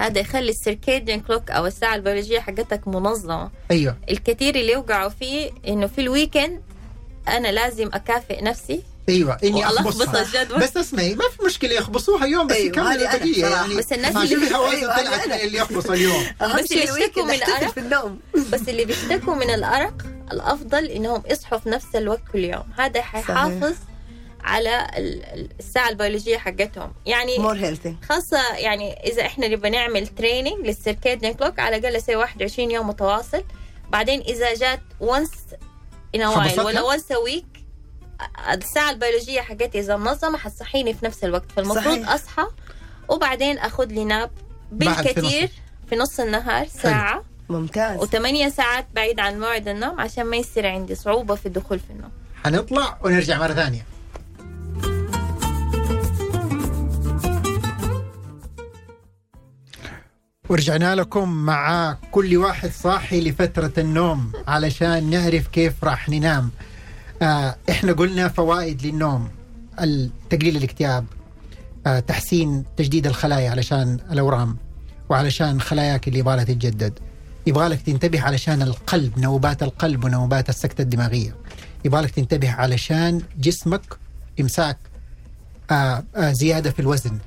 هذا 0.00 0.18
يخلي 0.20 0.50
ال 0.50 0.57
circadian 0.57 1.20
clock 1.20 1.50
أو 1.50 1.66
الساعة 1.66 1.94
البيولوجية 1.94 2.40
حقتك 2.40 2.88
منظمة. 2.88 3.50
أيوه. 3.70 3.96
الكثير 4.10 4.54
اللي 4.54 4.72
يوقعوا 4.72 5.08
فيه 5.10 5.50
إنه 5.68 5.86
في 5.86 6.00
ال 6.00 6.07
weekend 6.07 6.60
أنا 7.28 7.48
لازم 7.48 7.90
أكافئ 7.94 8.44
نفسي 8.44 8.82
أيوه 9.10 9.38
إني 9.44 9.66
أخبصها. 9.66 10.22
الجدول 10.22 10.60
بس 10.60 10.76
اسمعي 10.76 11.14
ما 11.14 11.24
في 11.36 11.44
مشكلة 11.46 11.74
يخبصوها 11.74 12.26
يوم 12.26 12.46
بس 12.46 12.56
أيوة، 12.56 12.66
يكملوا 12.66 12.94
بصراحة. 12.94 13.62
يعني. 13.62 13.74
بس 13.76 13.92
الناس 13.92 14.14
ما 14.14 14.22
اللي- 14.22 14.46
أيوة، 14.46 14.92
هذه 14.92 15.02
طلعت 15.06 15.40
اللي 15.42 15.58
يخبص 15.58 15.86
اليوم. 15.90 16.26
بس 16.58 16.72
اللي 16.72 16.84
ال 16.84 16.86
weekend 16.86 17.00
يشتكوا 17.02 17.22
من 17.24 17.34
الأرق. 17.34 17.70
في 17.72 17.80
النوم. 17.80 18.20
بس 18.52 18.68
اللي 18.68 18.84
بيشتكوا 18.84 19.34
من 19.34 19.50
الأرق 19.50 19.94
الأفضل 20.32 20.84
إنهم 20.86 21.22
يصحوا 21.30 21.58
في 21.58 21.68
نفس 21.68 21.86
الوقت 21.94 22.22
كل 22.32 22.44
يوم. 22.44 22.64
هذا 22.78 23.02
حيحافظ 23.02 23.74
على 24.44 24.86
ال- 24.98 25.24
ال- 25.24 25.48
الساعة 25.60 25.88
البيولوجية 25.88 26.38
حقتهم. 26.38 26.92
يعني 27.06 27.38
more 27.38 27.56
healthy 27.56 27.96
خاصة 28.08 28.54
يعني 28.56 28.92
إذا 29.12 29.22
إحنا 29.26 29.48
نبغى 29.48 29.70
نعمل 29.70 30.06
training 30.06 30.66
لل 30.66 30.78
circadian 30.78 31.32
clock 31.34 31.58
على 31.58 31.76
الأقل 31.76 32.02
say 32.02 32.16
21 32.16 32.70
يوم 32.70 32.88
متواصل. 32.88 33.44
بعدين 33.90 34.20
إذا 34.20 34.54
جات 34.54 34.80
once 35.00 35.30
in 36.14 36.20
while 36.22 36.30
خبصتها؟ 36.48 36.64
ولا 36.64 36.80
once 36.82 37.12
week 37.24 37.44
الساعة 38.52 38.90
البيولوجية 38.90 39.40
حقتي 39.40 39.80
إذا 39.80 39.96
منظمة 39.96 40.38
حتصحيني 40.38 40.94
في 40.94 41.06
نفس 41.06 41.24
الوقت. 41.24 41.52
فالمفروض 41.56 41.84
صحيح. 41.84 42.10
أصحى 42.10 42.46
وبعدين 43.08 43.58
أخذ 43.58 43.86
لي 43.86 44.04
ناب 44.04 44.30
بالكثير 44.72 45.50
في 45.90 45.96
نص 45.96 46.20
النهار 46.20 46.66
ساعة. 46.66 47.24
ممتاز. 47.48 48.00
وثمانية 48.00 48.48
ساعات 48.48 48.86
بعيد 48.94 49.20
عن 49.20 49.40
موعد 49.40 49.68
النوم 49.68 50.00
عشان 50.00 50.24
ما 50.24 50.36
يصير 50.36 50.66
عندي 50.66 50.94
صعوبة 50.94 51.34
في 51.34 51.46
الدخول 51.46 51.78
في 51.78 51.90
النوم. 51.90 52.10
حنطلع 52.44 52.98
ونرجع 53.04 53.38
مرة 53.38 53.52
ثانية. 53.52 53.86
ورجعنا 60.48 60.94
لكم 60.94 61.28
مع 61.28 61.96
كل 62.10 62.36
واحد 62.36 62.70
صاحي 62.72 63.20
لفترة 63.20 63.72
النوم 63.78 64.32
علشان 64.48 65.10
نعرف 65.10 65.48
كيف 65.48 65.84
راح 65.84 66.08
ننام. 66.08 66.50
آه 67.22 67.56
إحنا 67.70 67.92
قلنا 67.92 68.28
فوائد 68.28 68.86
للنوم 68.86 69.28
تقليل 70.30 70.56
الاكتئاب 70.56 71.04
آه 71.86 72.00
تحسين 72.00 72.64
تجديد 72.76 73.06
الخلايا 73.06 73.50
علشان 73.50 73.98
الأورام 74.12 74.56
وعلشان 75.08 75.60
خلاياك 75.60 76.08
اللي 76.08 76.18
يبغالها 76.18 76.44
تتجدد. 76.44 76.98
يبغالك 77.46 77.82
تنتبه 77.82 78.20
علشان 78.20 78.62
القلب 78.62 79.18
نوبات 79.18 79.62
القلب 79.62 80.04
ونوبات 80.04 80.48
السكتة 80.48 80.82
الدماغية. 80.82 81.36
يبغالك 81.84 82.10
تنتبه 82.10 82.50
علشان 82.50 83.22
جسمك 83.38 83.96
إمساك 84.40 84.76
آه 85.70 86.04
آه 86.16 86.32
زيادة 86.32 86.70
في 86.70 86.80
الوزن. 86.80 87.18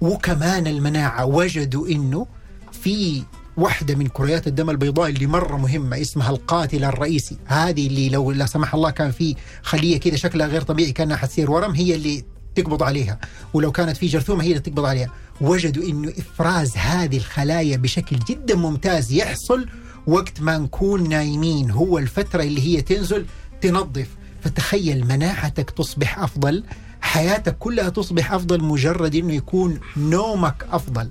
وكمان 0.00 0.66
المناعة 0.66 1.24
وجدوا 1.26 1.88
إنه 1.88 2.26
في 2.72 3.22
واحدة 3.56 3.94
من 3.94 4.06
كريات 4.06 4.46
الدم 4.46 4.70
البيضاء 4.70 5.08
اللي 5.10 5.26
مرة 5.26 5.56
مهمة 5.56 6.00
اسمها 6.00 6.30
القاتل 6.30 6.84
الرئيسي. 6.84 7.36
هذه 7.44 7.86
اللي 7.86 8.08
لو 8.08 8.30
لا 8.30 8.46
سمح 8.46 8.74
الله 8.74 8.90
كان 8.90 9.10
في 9.10 9.36
خلية 9.62 10.00
كده 10.00 10.16
شكلها 10.16 10.46
غير 10.46 10.62
طبيعي 10.62 10.92
كأنها 10.92 11.16
حتصير 11.16 11.50
ورم 11.50 11.72
هي 11.72 11.94
اللي 11.94 12.24
تقبض 12.54 12.82
عليها. 12.82 13.18
ولو 13.54 13.72
كانت 13.72 13.96
في 13.96 14.06
جرثومة 14.06 14.44
هي 14.44 14.48
اللي 14.48 14.60
تقبض 14.60 14.84
عليها. 14.84 15.10
وجدوا 15.40 15.84
إنه 15.84 16.12
إفراز 16.18 16.76
هذه 16.76 17.16
الخلايا 17.16 17.76
بشكل 17.76 18.18
جدا 18.18 18.54
ممتاز 18.54 19.12
يحصل 19.12 19.66
وقت 20.06 20.40
ما 20.40 20.58
نكون 20.58 21.08
نايمين. 21.08 21.70
هو 21.70 21.98
الفترة 21.98 22.42
اللي 22.42 22.60
هي 22.60 22.82
تنزل 22.82 23.26
تنظف. 23.60 24.08
فتخيل 24.44 25.06
مناعتك 25.06 25.70
تصبح 25.70 26.18
أفضل 26.18 26.64
حياتك 27.00 27.58
كلها 27.58 27.88
تصبح 27.88 28.32
أفضل 28.32 28.64
مجرد 28.64 29.14
أنه 29.14 29.34
يكون 29.34 29.80
نومك 29.96 30.66
أفضل. 30.72 31.08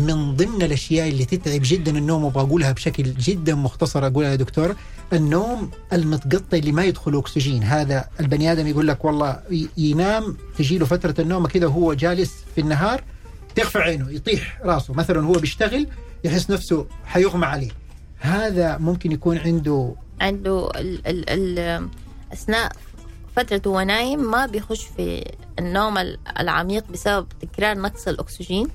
من 0.00 0.36
ضمن 0.36 0.62
الأشياء 0.62 1.08
اللي 1.08 1.24
تتعب 1.24 1.60
جدا 1.64 1.98
النوم 1.98 2.24
وبقولها 2.24 2.72
بشكل 2.72 3.02
جدا 3.02 3.54
مختصر 3.54 4.06
أقولها 4.06 4.30
يا 4.30 4.36
دكتور. 4.36 4.76
النوم 5.12 5.70
المتقطع 5.92 6.56
اللي 6.58 6.72
ما 6.72 6.84
يدخل 6.84 7.18
أكسجين. 7.18 7.62
هذا 7.62 8.04
البني 8.20 8.52
آدم 8.52 8.66
يقول 8.66 8.88
لك 8.88 9.04
والله 9.04 9.40
ينام 9.76 10.36
تجي 10.58 10.78
له 10.78 10.86
فترة 10.86 11.14
النوم 11.18 11.46
كده 11.46 11.68
وهو 11.68 11.94
جالس 11.94 12.32
في 12.54 12.60
النهار 12.60 13.04
تخفى 13.54 13.78
عينه 13.78 14.10
يطيح 14.10 14.60
راسه. 14.64 14.94
مثلا 14.94 15.26
هو 15.26 15.32
بيشتغل 15.32 15.86
يحس 16.24 16.50
نفسه 16.50 16.86
حيغمى 17.04 17.46
عليه. 17.46 17.70
هذا 18.18 18.78
ممكن 18.78 19.12
يكون 19.12 19.38
عنده 19.38 19.94
عنده 20.20 20.70
ال 20.76 21.06
ال 21.06 21.30
ال 21.30 21.88
أثناء 22.32 22.72
فترة 23.36 23.62
هو 23.66 23.80
نايم 23.80 24.30
ما 24.30 24.46
بيخش 24.46 24.84
في 24.96 25.24
النوم 25.58 25.98
ال- 25.98 26.18
العميق 26.40 26.84
بسبب 26.92 27.26
تكرار 27.40 27.78
نقص 27.78 28.08
الأكسجين. 28.08 28.68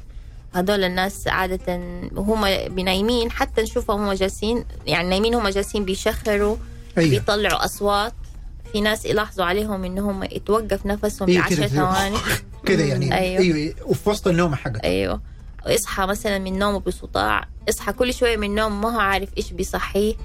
هدول 0.55 0.83
الناس 0.83 1.27
عادة 1.27 1.79
وهم 2.15 2.45
بنايمين 2.75 3.31
حتى 3.31 3.61
نشوفهم 3.61 4.01
هم 4.05 4.13
جالسين 4.13 4.65
يعني 4.87 5.09
نايمين 5.09 5.33
هم 5.35 5.47
جالسين 5.47 5.85
بيشخروا 5.85 6.55
أيوه. 6.97 7.09
بيطلعوا 7.09 7.65
أصوات. 7.65 8.13
في 8.71 8.81
ناس 8.81 9.05
يلاحظوا 9.05 9.45
عليهم 9.45 9.83
إنهم 9.83 10.23
يتوقف 10.23 10.85
نفسهم 10.85 11.29
إيه 11.29 11.39
بعشر 11.39 11.55
زي- 11.55 11.67
ثواني. 11.67 12.17
كده 12.67 12.83
يعني. 12.83 13.17
أيوه. 13.17 13.41
أيوه 13.41 13.73
وفي 13.85 14.09
وسط 14.09 14.27
النوم 14.27 14.55
حقك 14.55 14.83
أيوه. 14.83 15.21
يصحى 15.67 16.05
مثلا 16.05 16.39
من 16.39 16.59
نومه 16.59 16.79
بصداع 16.79 17.47
يصحى 17.67 17.93
كل 17.93 18.13
شوية 18.13 18.37
من 18.37 18.47
النوم 18.47 18.81
ما 18.81 18.95
هو 18.95 18.99
عارف 18.99 19.29
إيش 19.37 19.51
بيصحيه. 19.53 20.15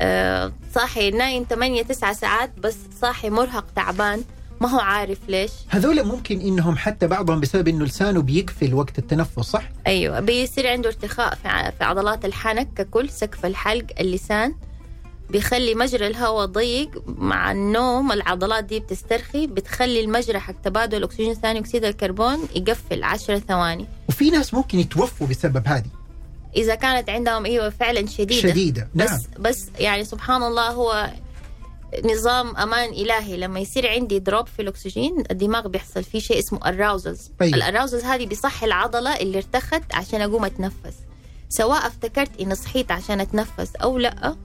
آه 0.00 0.52
صاحي 0.74 1.10
نايم 1.10 1.46
8 1.50 1.82
9 1.82 2.12
ساعات 2.12 2.50
بس 2.58 2.76
صاحي 3.00 3.30
مرهق 3.30 3.64
تعبان. 3.76 4.24
ما 4.60 4.68
هو 4.68 4.78
عارف 4.78 5.18
ليش؟ 5.28 5.50
هذول 5.68 6.04
ممكن 6.04 6.40
إنهم 6.40 6.76
حتى 6.76 7.06
بعضهم 7.06 7.40
بسبب 7.40 7.68
إنه 7.68 7.84
لسانه 7.84 8.22
بيقفل 8.22 8.74
وقت 8.74 8.98
التنفس 8.98 9.38
صح؟ 9.40 9.62
أيوه 9.86 10.20
بيصير 10.20 10.66
عنده 10.66 10.88
ارتخاء 10.88 11.34
في 11.78 11.84
عضلات 11.84 12.24
الحنك 12.24 12.68
ككل 12.76 13.10
سقف 13.10 13.46
الحلق 13.46 13.86
اللسان 14.00 14.54
بيخلي 15.30 15.74
مجرى 15.74 16.06
الهواء 16.06 16.46
ضيق 16.46 17.02
مع 17.06 17.52
النوم 17.52 18.12
العضلات 18.12 18.64
دي 18.64 18.80
بتسترخي 18.80 19.46
بتخلي 19.46 20.00
المجرى 20.00 20.38
حق 20.38 20.54
تبادل 20.64 20.98
الاكسجين 20.98 21.34
ثاني 21.34 21.58
أكسيد 21.58 21.84
الكربون 21.84 22.38
يقفل 22.56 23.04
10 23.04 23.38
ثواني. 23.38 23.86
وفي 24.08 24.30
ناس 24.30 24.54
ممكن 24.54 24.78
يتوفوا 24.78 25.26
بسبب 25.26 25.62
هذه. 25.66 25.90
إذا 26.56 26.74
كانت 26.74 27.10
عندهم 27.10 27.44
أيوه 27.44 27.70
فعلا 27.70 28.06
شديدة. 28.06 28.48
شديدة 28.48 28.88
بس 28.94 29.10
نعم. 29.10 29.20
بس 29.38 29.66
يعني 29.78 30.04
سبحان 30.04 30.42
الله 30.42 30.70
هو 30.70 31.10
نظام 32.04 32.56
أمان 32.56 32.88
إلهي. 32.90 33.36
لما 33.36 33.60
يصير 33.60 33.88
عندي 33.88 34.18
drop 34.18 34.46
في 34.46 34.62
الأكسجين 34.62 35.24
الدماغ 35.30 35.68
بيحصل 35.68 36.04
فيه 36.04 36.18
شيء 36.20 36.38
اسمه 36.38 36.68
arousals 36.68 37.30
أيوة. 37.42 37.68
ال 37.68 37.72
arousals 37.72 38.04
هذه 38.04 38.26
بيصحي 38.26 38.66
العضلة 38.66 39.16
اللي 39.16 39.38
ارتخت 39.38 39.82
عشان 39.94 40.20
أقوم 40.20 40.44
أتنفس. 40.44 40.96
سواء 41.48 41.86
افتكرت 41.86 42.40
إني 42.40 42.54
صحيت 42.54 42.90
عشان 42.90 43.20
أتنفس 43.20 43.76
أو 43.76 43.98
لأ 43.98 44.36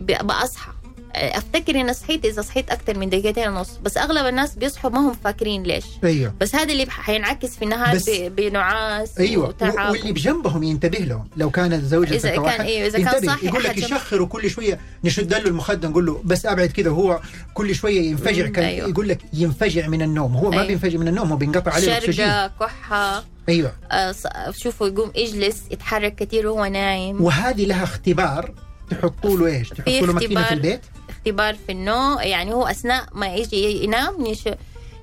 ب- 0.00 0.26
بأصحى. 0.26 0.72
أفتكر 1.14 1.80
إني 1.80 1.94
صحيت 1.94 2.24
إذا 2.24 2.42
صحيت 2.42 2.70
أكثر 2.70 2.98
من 2.98 3.10
دقيقتين 3.10 3.48
ونص 3.48 3.70
بس 3.82 3.96
أغلب 3.96 4.26
الناس 4.26 4.54
بيصحوا 4.54 4.90
ما 4.90 4.98
هم 5.00 5.12
فاكرين 5.24 5.62
ليش. 5.62 5.84
أيوه. 6.04 6.34
بس 6.40 6.54
هذا 6.54 6.72
اللي 6.72 6.86
حينعكس 6.90 7.56
في 7.56 7.64
النهار 7.64 7.98
بنعاس 8.28 9.18
أيوه. 9.18 9.48
وتعب. 9.48 9.90
واللي 9.90 10.12
بجنبهم 10.12 10.62
ينتبه 10.62 10.98
لهم. 10.98 11.28
لو 11.36 11.50
كانت 11.50 11.84
زوجتك 11.84 12.12
إذا 12.12 12.36
أو 12.36 12.42
كان- 12.44 12.60
أيوة، 12.60 12.86
إذا 12.88 12.98
كان 13.10 13.26
صاحي 13.26 13.46
يقول 13.46 13.62
لك 13.64 13.78
يشخر 13.78 14.22
وكل 14.22 14.50
شوية 14.50 14.78
نشد 15.04 15.34
له 15.34 15.46
المخدة 15.48 15.88
نقول 15.88 16.06
له 16.06 16.20
بس 16.24 16.46
أبعد 16.46 16.68
كده 16.68 16.90
وهو 16.90 17.20
كل 17.54 17.74
شوية 17.74 18.00
ينفجع 18.10 18.46
كان 18.46 18.64
أيوة. 18.64 18.88
يقول 18.88 19.08
لك 19.08 19.18
ينفجع 19.32 19.86
من 19.88 20.02
النوم. 20.02 20.36
هو 20.36 20.50
ما 20.50 20.56
أيوة. 20.56 20.66
بينفجع 20.66 20.98
من 20.98 21.08
النوم 21.08 21.28
هو 21.30 21.36
بينقطع 21.36 21.72
عليه 21.72 22.00
شرقة 22.00 22.50
كحة. 22.60 23.24
أيوه. 23.48 23.72
آه، 23.92 24.14
شوفوا 24.50 24.86
يقوم 24.88 25.12
يجلس 25.14 25.62
يتحرك 25.70 26.14
كثير 26.14 26.46
وهو 26.46 26.64
نايم. 26.64 27.22
وهذه 27.24 27.64
لها 27.64 27.84
اختبار. 27.84 28.54
تحطوا 28.90 29.38
له 29.38 29.46
إيش؟ 29.46 29.68
تحطوا 29.68 30.06
له 30.06 30.12
ماكينة 30.12 30.42
في. 30.42 30.54
البيت؟ 30.54 30.80
اختبار 31.22 31.54
في 31.54 31.72
النوم 31.72 32.18
يعني 32.20 32.54
هو 32.54 32.66
أثناء 32.66 33.06
ما 33.12 33.34
يجي 33.34 33.84
ينام 33.84 34.26
يش... 34.26 34.48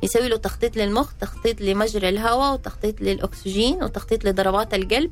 يسوي 0.03 0.29
له 0.29 0.37
تخطيط 0.37 0.77
للمخ 0.77 1.13
تخطيط 1.21 1.61
لمجرى 1.61 2.09
الهواء 2.09 2.53
وتخطيط 2.53 3.01
للأكسجين 3.01 3.83
وتخطيط 3.83 4.25
لضربات 4.25 4.73
القلب. 4.73 5.11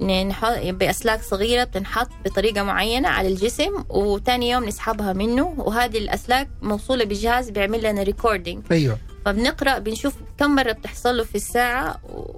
نحط 0.00 0.58
بأسلاك 0.58 1.22
صغيرة 1.22 1.64
بتنحط 1.64 2.08
بطريقة 2.24 2.62
معينة 2.62 3.08
على 3.08 3.28
الجسم 3.28 3.84
وتاني 3.88 4.50
يوم 4.50 4.64
نسحبها 4.64 5.12
منه. 5.12 5.54
وهذه 5.58 5.98
الأسلاك 5.98 6.48
موصولة 6.62 7.04
بجهاز 7.04 7.50
بيعمل 7.50 7.82
لنا 7.82 8.02
ريكوردينج 8.02 8.64
أيوه. 8.70 8.98
فبنقرأ 9.24 9.78
بنشوف 9.78 10.14
كم 10.38 10.54
مرة 10.54 10.72
بتحصل 10.72 11.16
له 11.16 11.24
في 11.24 11.34
الساعة 11.34 12.00
و... 12.04 12.36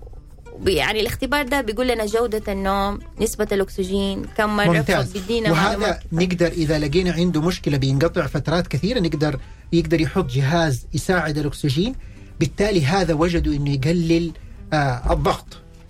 يعني 0.66 1.00
الاختبار 1.00 1.46
ده 1.48 1.60
بيقول 1.60 1.88
لنا 1.88 2.06
جودة 2.06 2.52
النوم 2.52 2.98
نسبة 3.20 3.48
الأكسجين 3.52 4.22
كم 4.36 4.56
مرة 4.56 4.66
ممتاز. 4.66 5.12
وهذا 5.50 6.00
نقدر 6.12 6.46
إذا 6.46 6.78
لقينا 6.78 7.12
عنده 7.12 7.40
مشكلة 7.40 7.76
بينقطع 7.76 8.26
فترات 8.26 8.66
كثيرة 8.66 9.00
نقدر 9.00 9.38
يقدر 9.72 10.00
يحط 10.00 10.30
جهاز 10.30 10.86
يساعد 10.94 11.38
الأكسجين. 11.38 11.94
بالتالي 12.40 12.84
هذا 12.86 13.14
وجدوا 13.14 13.54
إنه 13.54 13.70
يقلل 13.70 14.32
آه 14.72 15.12
الضغط 15.12 15.46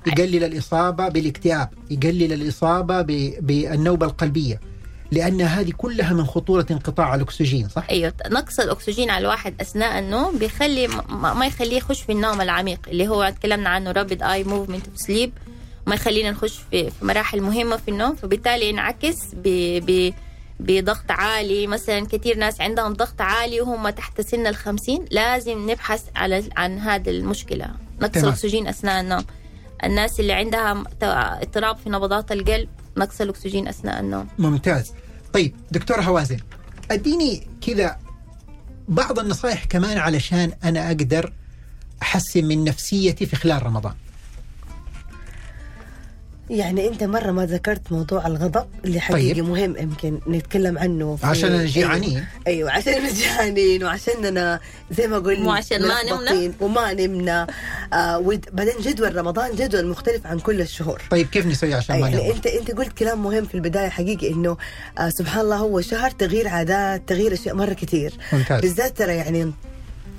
يقلل 0.07 0.45
الإصابة 0.45 1.09
بالإكتئاب 1.09 1.69
يقلل 1.91 2.33
الإصابة 2.33 3.03
ب- 3.03 3.35
بالنوبة 3.41 4.07
لأن 5.11 5.41
هذه 5.41 5.71
كلها 5.71 6.13
من 6.13 6.25
خطورة 6.25 6.67
انقطاع 6.71 7.15
الأكسجين 7.15 7.69
صح 7.69 7.87
أيوه 7.91 8.13
نقص 8.31 8.61
الأكسجين 8.61 9.11
على 9.11 9.23
الواحد 9.23 9.55
أثناء 9.61 9.99
النوم 9.99 10.39
بيخلي 10.39 10.87
ما 10.87 11.35
ما 11.35 11.47
يخليه 11.47 11.77
يخش 11.77 12.03
في 12.03 12.13
النوم 12.13 12.41
العميق 12.41 12.81
اللي 12.89 13.09
هو 13.09 13.33
تكلمنا 13.39 13.69
عنه 13.69 13.93
رابid 13.93 14.23
اي 14.23 14.45
موفمنت 14.45 14.87
سليب 14.95 15.33
ما 15.87 15.95
يخلينا 15.95 16.31
نخش 16.31 16.59
في 16.71 16.91
مراحل 17.03 17.41
مهمة 17.41 17.77
في 17.77 17.91
النوم 17.91 18.15
فبالتالي 18.15 18.69
ينعكس 18.69 19.17
ب 19.35 19.49
ب 19.87 20.15
بضغط 20.61 21.11
عالي 21.11 21.67
مثلا 21.67 22.07
كثير 22.07 22.39
ناس 22.39 22.61
عندهم 22.61 22.93
ضغط 22.93 23.21
عالي 23.21 23.61
وهم 23.61 23.89
تحت 23.89 24.21
سن 24.21 24.47
الخمسين 24.47 25.05
لازم 25.11 25.71
نبحث 25.71 26.03
على 26.17 26.45
عن 26.57 26.79
هذه 26.79 27.11
المشكلة 27.11 27.69
نقص. 28.01 28.17
الأكسجين 28.17 28.69
أثناء 28.69 29.01
النوم 29.01 29.25
الناس 29.85 30.21
اللي 30.21 30.33
عندها 30.33 30.85
اضطراب 31.03 31.77
في 31.77 31.91
نبضات 31.91 32.33
القلب 32.33 32.69
نقص 32.97 33.21
الأكسجين 33.21 33.69
أثناء 33.69 34.01
النوم. 34.01 34.29
ممتاز. 34.39 34.93
طيب 35.33 35.55
دكتور 35.71 36.01
هوازن 36.01 36.39
أديني 36.91 37.47
كذا 37.67 37.99
بعض 38.89 39.19
النصائح 39.19 39.65
كمان 39.65 39.99
علشان 39.99 40.53
أنا 40.65 40.87
أقدر 40.87 41.33
أحسن 42.03 42.45
من 42.45 42.65
نفسيتي 42.65 43.27
في 43.27 43.37
خلال 43.37 43.67
رمضان. 43.67 43.95
يعني 46.51 46.89
أنت 46.89 47.05
مرة 47.05 47.31
ما 47.31 47.47
ذكرت 47.47 47.93
موضوع 47.93 48.27
الغضب 48.27 48.67
اللي 48.85 49.01
حقيقي 49.01 49.35
طيب. 49.35 49.45
مهم 49.49 49.77
يمكن 49.77 50.19
نتكلم 50.29 50.79
عنه 50.79 51.17
في 51.17 51.27
عشان 51.27 51.53
أيوة. 51.53 51.65
جيعانين 51.65 52.25
أيوه 52.47 52.71
عشان 52.71 53.09
جيعانين 53.15 53.85
وعشاننا 53.85 54.61
زي 54.91 55.07
ما 55.09 55.19
قلنا 55.19 55.41
مو 55.45 55.51
عشان 55.51 55.83
ما 55.89 55.95
نمنا. 56.03 56.53
وما 56.61 56.93
نمنا 56.93 57.47
آه 57.93 58.19
ود- 58.19 58.49
بعدين 58.53 58.75
جدول 58.83 59.17
رمضان 59.17 59.57
جدول 59.57 59.87
مختلف 59.87 60.27
عن 60.27 60.39
كل 60.39 60.61
الشهور 60.61 61.03
طيب 61.11 61.27
كيف 61.27 61.47
نسوي 61.47 61.75
عشان 61.75 62.01
ما 62.01 62.09
يعني 62.09 62.17
نغضب 62.23 62.35
انت 62.37 62.47
أنت 62.47 62.71
قلت 62.71 62.93
كلام 62.99 63.23
مهم 63.23 63.45
في 63.45 63.55
البداية 63.55 63.89
حقيقي 63.89 64.31
إنه 64.33 64.57
آه 64.99 65.09
سبحان 65.09 65.41
الله 65.45 65.57
هو 65.57 65.81
شهر 65.81 66.11
تغيير 66.11 66.49
عادات 66.49 67.09
تغيير 67.09 67.33
أشياء 67.33 67.55
مرة 67.55 67.73
كثير 67.73 68.13
ممتاز 68.33 68.61
بالذات 68.61 68.99
ترى 68.99 69.13
يعني 69.17 69.53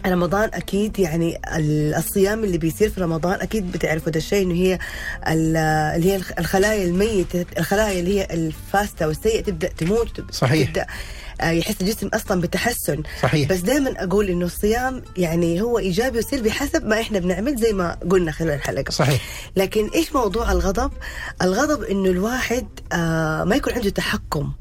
رمضان 0.06 0.50
أكيد 0.54 1.00
يعني 1.00 1.40
ال- 1.56 1.96
الصيام 1.96 2.44
اللي 2.44 2.58
بيصير 2.58 2.90
في 2.90 3.02
رمضان 3.02 3.42
أكيد 3.42 3.72
بتعرفوا 3.72 4.12
ده 4.12 4.18
الشيء 4.18 4.44
إنه 4.46 4.54
هي 4.56 4.74
ال- 5.28 5.58
اللي 5.96 6.12
هي 6.12 6.16
الخ- 6.16 6.32
الخلايا 6.40 6.86
الميتة 6.86 7.46
الخلايا 7.58 8.00
اللي 8.00 8.20
هي 8.20 8.28
الفاسدة 8.32 9.08
والسيئة 9.08 9.42
تبدأ 9.44 9.68
تموت 9.68 10.34
صحيح. 10.34 10.68
تبدأ 10.68 10.86
يحس 11.44 11.82
الجسم 11.82 12.08
أصلا 12.08 12.42
بتحسن. 12.42 13.04
صحيح. 13.22 13.50
بس 13.50 13.60
دائما 13.60 14.04
أقول 14.04 14.30
إنه 14.30 14.46
الصيام 14.46 15.02
يعني 15.18 15.62
هو 15.62 15.80
إيجابي 15.80 16.18
وسلبي 16.18 16.52
حسب 16.52 16.86
ما 16.86 17.02
إحنا 17.02 17.20
بنعمل 17.20 17.56
زي 17.56 17.74
ما 17.74 17.98
قلنا 18.10 18.32
خلال 18.32 18.54
الحلقة. 18.54 18.92
صحيح. 18.92 19.22
لكن 19.56 19.88
إيش 19.96 20.16
موضوع 20.16 20.52
الغضب؟ 20.52 20.92
الغضب 21.42 21.84
إنه 21.84 22.10
الواحد 22.10 22.68
آه 22.94 23.44
ما 23.44 23.56
يكون 23.56 23.74
عنده 23.74 23.90
تحكم 23.90 24.52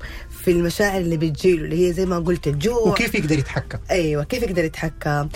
في 0.45 0.51
المشاعر 0.51 1.01
اللي 1.01 1.17
بتجيله 1.17 1.65
اللي 1.65 1.89
هي 1.89 1.93
زي 1.93 2.07
ما 2.07 2.19
قلت 2.19 2.47
الجوع. 2.47 2.89
وكيف 2.89 3.15
يقدر 3.15 3.39
يتحكم؟ 3.39 3.79
أيوه 3.91 4.25
كيف 4.25 4.43
يقدر 4.43 4.65
يتحكم؟ 4.65 5.29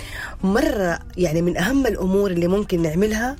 مرة 0.43 0.99
يعني 1.17 1.41
من 1.41 1.57
أهم 1.57 1.87
الأمور 1.87 2.31
اللي 2.31 2.47
ممكن 2.47 2.81
نعملها 2.81 3.31
آه، 3.31 3.35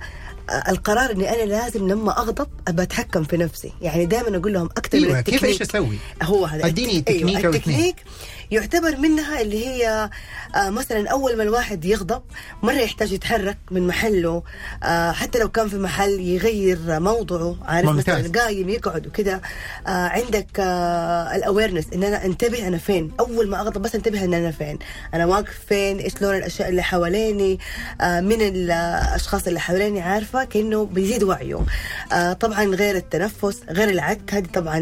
القرار 0.70 1.12
إني 1.12 1.30
أنا 1.30 1.44
لازم 1.50 1.88
لما 1.88 2.18
أغضب 2.20 2.48
ابى 2.68 2.82
أتحكم 2.84 3.24
في 3.24 3.38
نفسي، 3.38 3.72
يعني 3.82 4.06
دائما 4.06 4.38
أقول 4.38 4.54
لهم 4.54 4.66
أكثر 4.78 5.00
من 5.00 5.06
أيوه 5.06 5.22
كيف 5.22 5.46
إيش 5.46 5.62
التكنيك 5.62 5.86
أسوي؟ 5.86 5.98
هو 6.24 6.46
هذا. 6.46 6.66
أديني 6.66 7.00
ال 7.00 7.00
tech- 7.00 7.04
technique 7.08 7.36
أيوة 7.38 7.48
أو 7.48 7.54
التكنيك 7.54 7.96
يعتبر 8.52 8.98
منها 8.98 9.42
اللي 9.42 9.68
هي 9.68 10.10
آه 10.56 10.70
مثلا 10.70 11.10
أول 11.10 11.38
ما 11.38 11.44
الواحد 11.44 11.86
يغضب 11.86 12.22
مرة 12.64 12.74
يحتاج 12.74 13.12
يتحرك 13.12 13.58
من 13.72 13.88
محله 13.88 14.44
آه 14.84 15.12
حتى 15.12 15.40
لو 15.40 15.50
كان 15.50 15.70
في 15.70 15.78
محل 15.78 16.20
يغير 16.20 16.78
موضعه 17.00 17.56
عارف 17.66 17.90
ممتاز. 17.90 18.26
مثلا 18.26 18.42
قايم 18.42 18.70
يقعد 18.70 19.08
وكده 19.08 19.42
آه 19.88 19.90
عندك 19.90 20.48
الاويرنس 21.36 21.86
إن 21.94 22.04
أنا 22.04 22.26
أنتبه 22.26 22.68
أنا 22.68 22.78
فين 22.78 23.12
أول 23.20 23.50
ما 23.50 23.62
أغضب 23.62 23.82
بس 23.82 23.96
أنتبه 23.96 24.24
إن 24.24 24.34
أنا 24.34 24.52
فين 24.52 24.80
أنا 25.14 25.26
واقف 25.26 25.60
فين 25.70 25.98
إيش 26.00 26.22
لون 26.22 26.36
الأشياء 26.36 26.70
اللي 26.70 26.84
حواليني 26.84 27.60
من 28.02 28.42
الأشخاص 28.42 29.48
اللي 29.48 29.60
حواليني 29.60 30.02
عارفة 30.02 30.44
كأنه 30.44 30.86
بيزيد 30.86 31.24
وعيه 31.24 31.66
طبعا 32.40 32.64
غير 32.66 32.96
التنفس 32.96 33.60
غير 33.70 33.90
العد 33.90 34.22
هذه 34.34 34.46
طبعا 34.54 34.78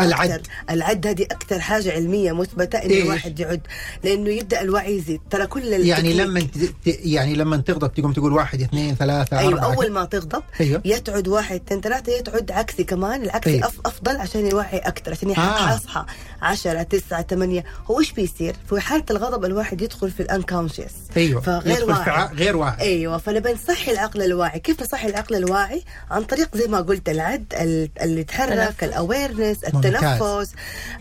العد. 0.00 0.46
العد 0.70 1.06
هذه 1.06 1.22
أكثر 1.22 1.60
حاجة 1.60 1.92
علمية 1.92 2.32
مثبتة 2.32 2.78
إنه 2.78 2.94
إيش؟ 2.94 3.13
الواحد 3.14 3.40
يعد 3.40 3.60
لأنه 4.04 4.30
يبدأ 4.30 4.60
الوعي 4.60 4.96
يزيد 4.96 5.20
ترى 5.30 5.46
كل 5.46 5.62
يعني 5.64 6.12
لما 6.12 6.46
يعني 6.86 7.34
لما 7.34 7.56
تغضب 7.56 7.92
تقوم 7.94 8.12
تقول 8.12 8.32
واحد 8.32 8.60
اثنين 8.62 8.94
ثلاثة 8.94 9.38
أيوه 9.38 9.52
أربعة 9.52 9.74
أول 9.74 9.90
ما 9.92 10.04
تغضب 10.04 10.42
أيوه. 10.60 10.82
يا 10.84 10.98
تعد 10.98 11.28
واحد 11.28 11.60
اثنين 11.66 11.80
ثلاثة 11.80 12.12
يا 12.12 12.20
تعد 12.20 12.50
عكسي 12.50 12.84
كمان 12.84 13.22
العكسي. 13.22 13.58
أف 13.64 13.78
أفضل 13.86 14.16
عشان 14.16 14.46
يوعي 14.46 14.78
أكثر 14.78 15.10
عشان 15.12 15.30
آه. 15.30 15.74
أصحى 15.76 16.04
10 16.42 16.82
9 16.82 17.22
8 17.22 17.64
هو 17.90 18.00
إيش 18.00 18.12
بيصير؟ 18.12 18.56
في 18.68 18.80
حالة 18.80 19.04
الغضب 19.10 19.44
الواحد 19.44 19.82
يدخل 19.82 20.10
في 20.10 20.20
ال 20.20 20.26
unconscious 20.26 20.92
أيوه 21.16 21.40
فغير 21.40 21.76
يدخل 21.82 22.04
في 22.04 22.10
ع- 22.10 22.24
واعي 22.24 22.34
غير 22.36 22.56
واعي 22.56 22.80
أيوه 22.80 23.18
فنبي 23.18 23.52
نصحي 23.52 23.92
العقل 23.92 24.22
الواعي 24.22 24.58
كيف 24.60 24.82
نصحي 24.82 25.08
العقل 25.08 25.34
الواعي 25.36 25.82
عن 26.10 26.22
طريق 26.24 26.56
زي 26.56 26.66
ما 26.68 26.80
قلت 26.80 27.08
العد 27.08 27.44
ال- 27.60 27.90
اللي 28.02 28.20
يتحرك. 28.20 28.84
ال 28.84 28.91
awareness 28.91 29.58
ممتاز. 29.74 29.94
التنفس 29.94 30.52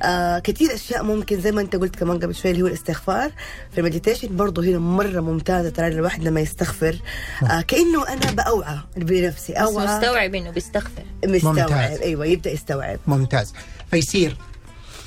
آه 0.04 0.40
كثير 0.40 0.74
أشياء 0.74 1.04
ممكن 1.04 1.42
زي 1.42 1.52
ما 1.52 1.62
أنت 1.62 1.76
قلت 1.76 1.96
كمان 2.04 2.20
قبل 2.20 2.36
شوي 2.36 2.52
اللي 2.52 2.62
هو 2.62 2.68
الاستغفار 2.68 3.32
في 3.72 3.78
المديتيشن 3.80 4.36
برضه 4.36 4.64
هنا 4.64 4.80
مرة 4.80 5.22
ممتازة 5.22 5.70
ترى 5.70 5.88
الواحد 5.88 6.24
لما 6.24 6.42
يستغفر 6.42 7.00
آه 7.44 7.62
كأنه 7.62 8.08
أنا 8.08 8.32
بأوعى 8.32 8.78
بنفسي 8.98 9.54
بس 9.54 9.58
أوعى 9.60 9.98
مستوعب 9.98 10.36
إنه 10.36 10.50
بيستغفر. 10.52 11.04
مستوعب. 11.26 11.58
ممتاز. 11.58 12.02
أيوه 12.02 12.26
يبدأ 12.26 12.52
يستوعب. 12.52 13.00
ممتاز. 13.08 13.54
فيصير 13.92 14.38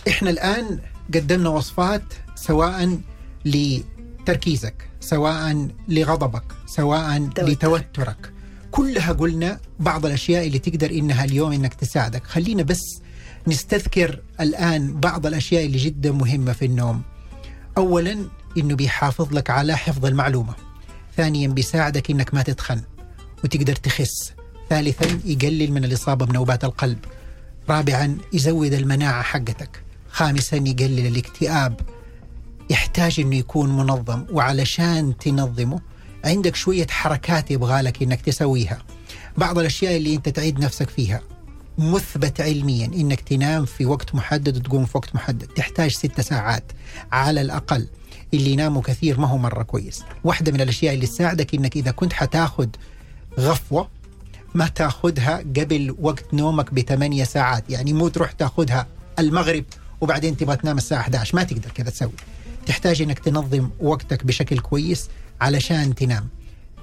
إحنا 0.08 0.30
الآن 0.30 0.80
قدمنا 1.14 1.48
وصفات 1.48 2.02
سواء 2.34 2.98
لتركيزك 3.44 4.88
سواء 5.00 5.68
لغضبك 5.88 6.44
سواء 6.66 7.18
توتر. 7.18 7.48
لتوترك. 7.48 8.32
كلها 8.70 9.12
قلنا 9.12 9.60
بعض 9.78 10.06
الأشياء 10.06 10.46
اللي 10.46 10.58
تقدر 10.58 10.90
إنها 10.90 11.24
اليوم 11.24 11.52
إنك 11.52 11.74
تساعدك. 11.74 12.24
خلينا 12.24 12.62
بس 12.62 13.00
نستذكر 13.48 14.20
الآن 14.40 15.00
بعض 15.00 15.26
الأشياء 15.26 15.66
اللي 15.66 15.78
جدا 15.78 16.12
مهمة 16.12 16.52
في 16.52 16.64
النوم. 16.64 17.02
اولا 17.78 18.28
إنه 18.58 18.74
بيحافظ 18.76 19.32
لك 19.32 19.50
على 19.50 19.76
حفظ 19.76 20.06
المعلومة. 20.06 20.54
ثانيا 21.16 21.48
بيساعدك 21.48 22.10
إنك 22.10 22.34
ما 22.34 22.42
تتخن 22.42 22.82
وتقدر 23.44 23.76
تخس. 23.76 24.32
ثالثا 24.70 25.20
يقلل 25.24 25.72
من 25.72 25.84
الإصابة 25.84 26.26
بنوبات 26.26 26.64
القلب. 26.64 26.98
رابعا 27.68 28.18
يزود 28.32 28.72
المناعة 28.72 29.22
حقتك. 29.22 29.82
خامسا 30.10 30.56
يقلل 30.56 31.06
الاكتئاب. 31.06 31.80
يحتاج 32.70 33.20
إنه 33.20 33.36
يكون 33.36 33.76
منظم 33.76 34.26
وعلشان 34.32 35.16
تنظمه 35.16 35.80
عندك 36.24 36.56
شوية 36.56 36.86
حركات 36.90 37.50
يبغالك 37.50 38.02
إنك 38.02 38.20
تسويها. 38.20 38.78
بعض 39.36 39.58
الأشياء 39.58 39.96
اللي 39.96 40.14
أنت 40.14 40.28
تعيد 40.28 40.58
نفسك 40.60 40.90
فيها. 40.90 41.22
مثبت 41.78 42.40
علميا. 42.40 42.86
إنك 42.86 43.20
تنام 43.20 43.64
في 43.64 43.86
وقت 43.86 44.14
محدد 44.14 44.56
وتقوم 44.56 44.86
في 44.86 44.98
وقت 44.98 45.14
محدد. 45.14 45.46
تحتاج 45.46 45.90
ست 45.90 46.20
ساعات. 46.20 46.72
على 47.12 47.40
الأقل. 47.40 47.86
اللي 48.34 48.50
يناموا 48.50 48.82
كثير 48.82 49.20
ما 49.20 49.28
هو 49.28 49.38
مرة 49.38 49.62
كويس. 49.62 50.02
واحدة 50.24 50.52
من 50.52 50.60
الأشياء 50.60 50.94
اللي 50.94 51.06
تساعدك 51.06 51.54
إنك 51.54 51.76
إذا 51.76 51.90
كنت 51.90 52.12
حتاخذ 52.12 52.68
غفوة 53.38 53.88
ما 54.54 54.66
تاخذها 54.68 55.36
قبل 55.36 55.96
وقت 55.98 56.34
نومك 56.34 56.74
بثمانية 56.74 57.24
ساعات. 57.24 57.70
يعني 57.70 57.92
مو 57.92 58.08
تروح 58.08 58.32
تاخذها 58.32 58.86
المغرب 59.18 59.64
وبعدين 60.00 60.36
تبغى 60.36 60.56
تنام 60.56 60.76
الساعة 60.76 61.00
11 61.00 61.36
ما 61.36 61.42
تقدر 61.42 61.70
كذا 61.70 61.90
تسوي. 61.90 62.12
تحتاج 62.66 63.02
إنك 63.02 63.18
تنظم 63.18 63.70
وقتك 63.80 64.24
بشكل 64.24 64.58
كويس 64.58 65.08
علشان 65.40 65.94
تنام. 65.94 66.28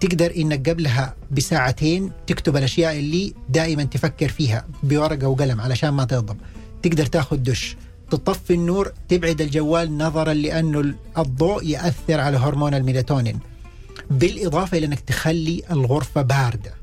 تقدر 0.03 0.33
إنك 0.35 0.69
قبلها 0.69 1.15
بساعتين 1.31 2.11
تكتب 2.27 2.57
الأشياء 2.57 2.99
اللي 2.99 3.33
دائما 3.49 3.83
تفكر 3.83 4.29
فيها 4.29 4.65
بورقة 4.83 5.27
وقلم 5.27 5.61
علشان 5.61 5.89
ما 5.89 6.05
تغضب. 6.05 6.37
تقدر 6.83 7.05
تاخذ 7.05 7.37
دش 7.37 7.77
تطفي 8.11 8.53
النور 8.53 8.91
تبعد 9.09 9.41
الجوال 9.41 9.97
نظرا 9.97 10.33
لأنه 10.33 10.93
الضوء 11.17 11.65
يأثر 11.65 12.19
على 12.19 12.37
هرمون 12.37 12.73
الميلاتونين. 12.73 13.39
بالإضافة 14.11 14.77
إلى 14.77 14.85
إنك 14.85 14.99
تخلي 14.99 15.63
الغرفة 15.71 16.21
باردة. 16.21 16.73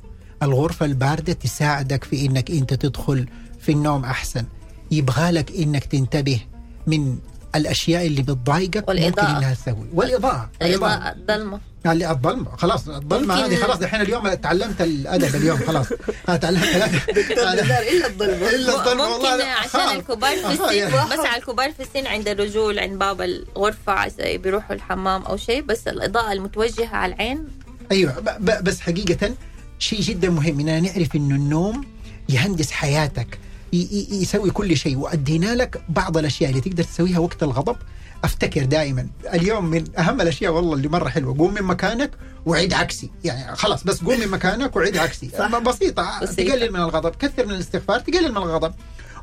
الغرفة 0.43 0.87
الباردة 0.87 1.33
تساعدك 1.33 2.05
في 2.05 2.27
إنك 2.27 2.51
أنت 2.51 2.75
تدخل 2.75 3.27
في 3.61 3.73
النوم 3.73 4.05
أحسن. 4.05 4.45
يبغالك 4.91 5.53
إنك 5.57 5.85
تنتبه 5.85 6.41
من 6.87 7.19
الأشياء 7.55 8.07
اللي 8.07 8.23
بتضايقك 8.23 8.89
والإضاءة. 8.89 9.25
ممكن 9.29 9.37
إنها 9.37 9.55
تسوي. 9.55 9.87
والإضاءة 9.95 10.51
الإضاءة 10.63 11.15
الظلمه 11.19 11.61
اللي 11.87 12.11
الظلمه 12.11 12.57
خلاص 12.57 12.89
الظلمه 12.89 13.35
ممكن- 13.35 13.53
هذه 13.55 13.63
خلاص 13.63 13.79
دحين 13.79 14.01
اليوم 14.01 14.35
تعلمت 14.35 14.81
الأدب 14.81 15.35
اليوم 15.35 15.59
خلاص. 15.59 15.87
تعلمت 16.27 16.65
إلا 16.65 18.07
الظلمه 18.07 18.49
إلا 18.51 18.75
والله 18.75 19.17
ممكن 19.19 19.41
عشان. 19.45 19.97
الكبار 19.97 20.37
في. 20.37 20.53
السن 20.53 21.07
بس 21.13 21.19
على 21.27 21.37
الكبار 21.37 21.73
في 21.73 21.83
السن 21.83 22.07
عند 22.07 22.29
الرجول 22.29 22.79
عند 22.79 22.99
باب 22.99 23.21
الغرفة 23.23 23.93
عس- 23.93 24.21
بيروحوا 24.21 24.77
الحمام 24.77 25.23
أو 25.23 25.37
شيء 25.37 25.63
بس 25.63 25.89
الإضاءة 25.89 26.33
المتوجهة 26.33 26.97
على 26.97 27.15
العين. 27.15 27.49
أيوه 27.93 28.21
بس 28.41 28.81
حقيقة 28.81 29.35
شيء 29.79 30.01
جدا 30.01 30.31
مهم. 30.31 30.61
إننا 30.61 30.81
نعرف 30.81 31.17
إنه 31.17 31.35
النوم 31.35 31.85
يهندس 32.29 32.71
حياتك. 32.71 33.39
يسوي 33.73 34.51
كل 34.51 34.77
شيء. 34.77 34.97
وأدينا 34.97 35.55
لك 35.55 35.83
بعض 35.89 36.17
الأشياء 36.17 36.51
اللي 36.51 36.61
تقدر 36.61 36.83
تسويها 36.85 37.19
وقت 37.19 37.43
الغضب. 37.43 37.77
أفتكر 38.25 38.65
دائما 38.65 39.07
اليوم 39.35 39.65
من 39.65 39.85
أهم 39.99 40.21
الأشياء 40.21 40.53
والله 40.53 40.75
اللي 40.75 40.89
مرة 40.89 41.09
حلوة 41.09 41.39
قوم 41.39 41.55
من 41.55 41.63
مكانك 41.63 42.11
وعيد 42.47 42.75
عكسي. 42.75 43.11
يعني 43.25 43.57
خلاص 43.57 43.85
بس 43.85 44.03
قوم 44.05 44.21
من 44.21 44.29
مكانك 44.29 44.77
وعيد 44.77 44.97
عكسي. 44.97 45.31
صح. 45.39 45.59
بسيطة 45.59 46.21
بسيطة. 46.23 46.45
تقلل 46.45 46.73
من 46.73 46.81
الغضب 46.81 47.11
كثر 47.11 47.47
من 47.47 47.55
الاستغفار 47.55 48.01
تقلل 48.01 48.31
من 48.31 48.37
الغضب. 48.37 48.75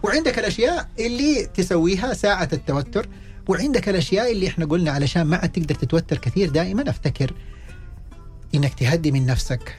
وعندك 0.04 0.40
الأشياء 0.40 0.90
اللي 1.00 1.46
تسويها 1.46 2.14
ساعة 2.14 2.50
التوتر. 2.54 3.10
وعندك 3.48 3.90
الأشياء 3.90 4.32
اللي 4.32 4.48
إحنا 4.48 4.66
قلنا 4.66 4.92
علشان 4.92 5.22
ما 5.22 5.38
عاد 5.38 5.52
تقدر 5.52 5.76
تتوتر 5.76 6.18
كثير 6.18 6.50
دائما 6.50 6.90
أفتكر 6.90 7.34
إنك 8.56 8.74
تهدي 8.74 9.12
من 9.12 9.26
نفسك 9.26 9.76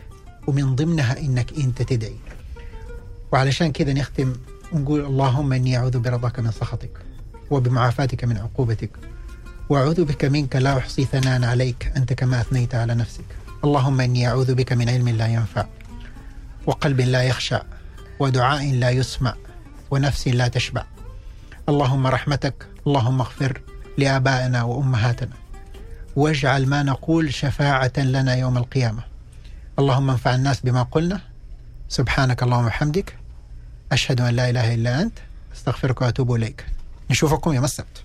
ومن 0.46 0.74
ضمنها 0.74 1.18
إنك 1.18 1.52
أنت 1.58 1.82
تدعي. 1.82 2.16
وعلشان 3.32 3.72
كذا 3.72 3.92
نختم 3.92 4.32
ونقول 4.72 5.00
اللهم 5.00 5.52
إني 5.52 5.76
أعوذ 5.76 5.98
برضاك 5.98 6.40
من 6.40 6.50
سخطك 6.50 6.90
وبمعافاتك 7.50 8.24
من 8.24 8.38
عقوبتك 8.38 8.90
وأعوذ 9.68 10.04
بك 10.04 10.24
منك 10.24 10.56
لا 10.56 10.78
أحصي 10.78 11.04
ثناء 11.04 11.44
عليك 11.44 11.92
أنت 11.96 12.12
كما 12.12 12.40
أثنيت 12.40 12.74
على 12.74 12.94
نفسك. 12.94 13.24
اللهم 13.64 14.00
إني 14.00 14.28
أعوذ 14.28 14.54
بك 14.54 14.72
من 14.72 14.88
علم 14.88 15.08
لا 15.08 15.26
ينفع 15.26 15.66
وقلب 16.66 17.00
لا 17.00 17.22
يخشع 17.22 17.62
ودعاء 18.18 18.72
لا 18.72 18.90
يسمع 18.90 19.34
ونفس 19.90 20.28
لا 20.28 20.48
تشبع. 20.48 20.84
اللهم 21.68 22.06
رحمتك 22.06 22.66
اللهم 22.86 23.20
اغفر 23.20 23.60
لآبائنا 23.98 24.62
وأمهاتنا. 24.62 25.36
واجعل 26.16 26.66
ما 26.66 26.82
نقول 26.82 27.34
شفاعة 27.34 27.92
لنا 27.96 28.34
يوم 28.34 28.58
القيامة. 28.58 29.02
اللهم 29.78 30.10
انفع 30.10 30.34
الناس 30.34 30.60
بما 30.60 30.82
قلنا. 30.82 31.20
سبحانك 31.88 32.42
اللهم 32.42 32.64
وبحمدك. 32.64 33.18
أشهد 33.92 34.20
أن 34.20 34.34
لا 34.34 34.50
إله 34.50 34.74
إلا 34.74 35.02
أنت 35.02 35.18
أستغفرك 35.54 36.00
وأتوب 36.00 36.34
إليك. 36.34 36.64
نشوفكم 37.10 37.52
يوم 37.52 37.64
السبت. 37.64 38.04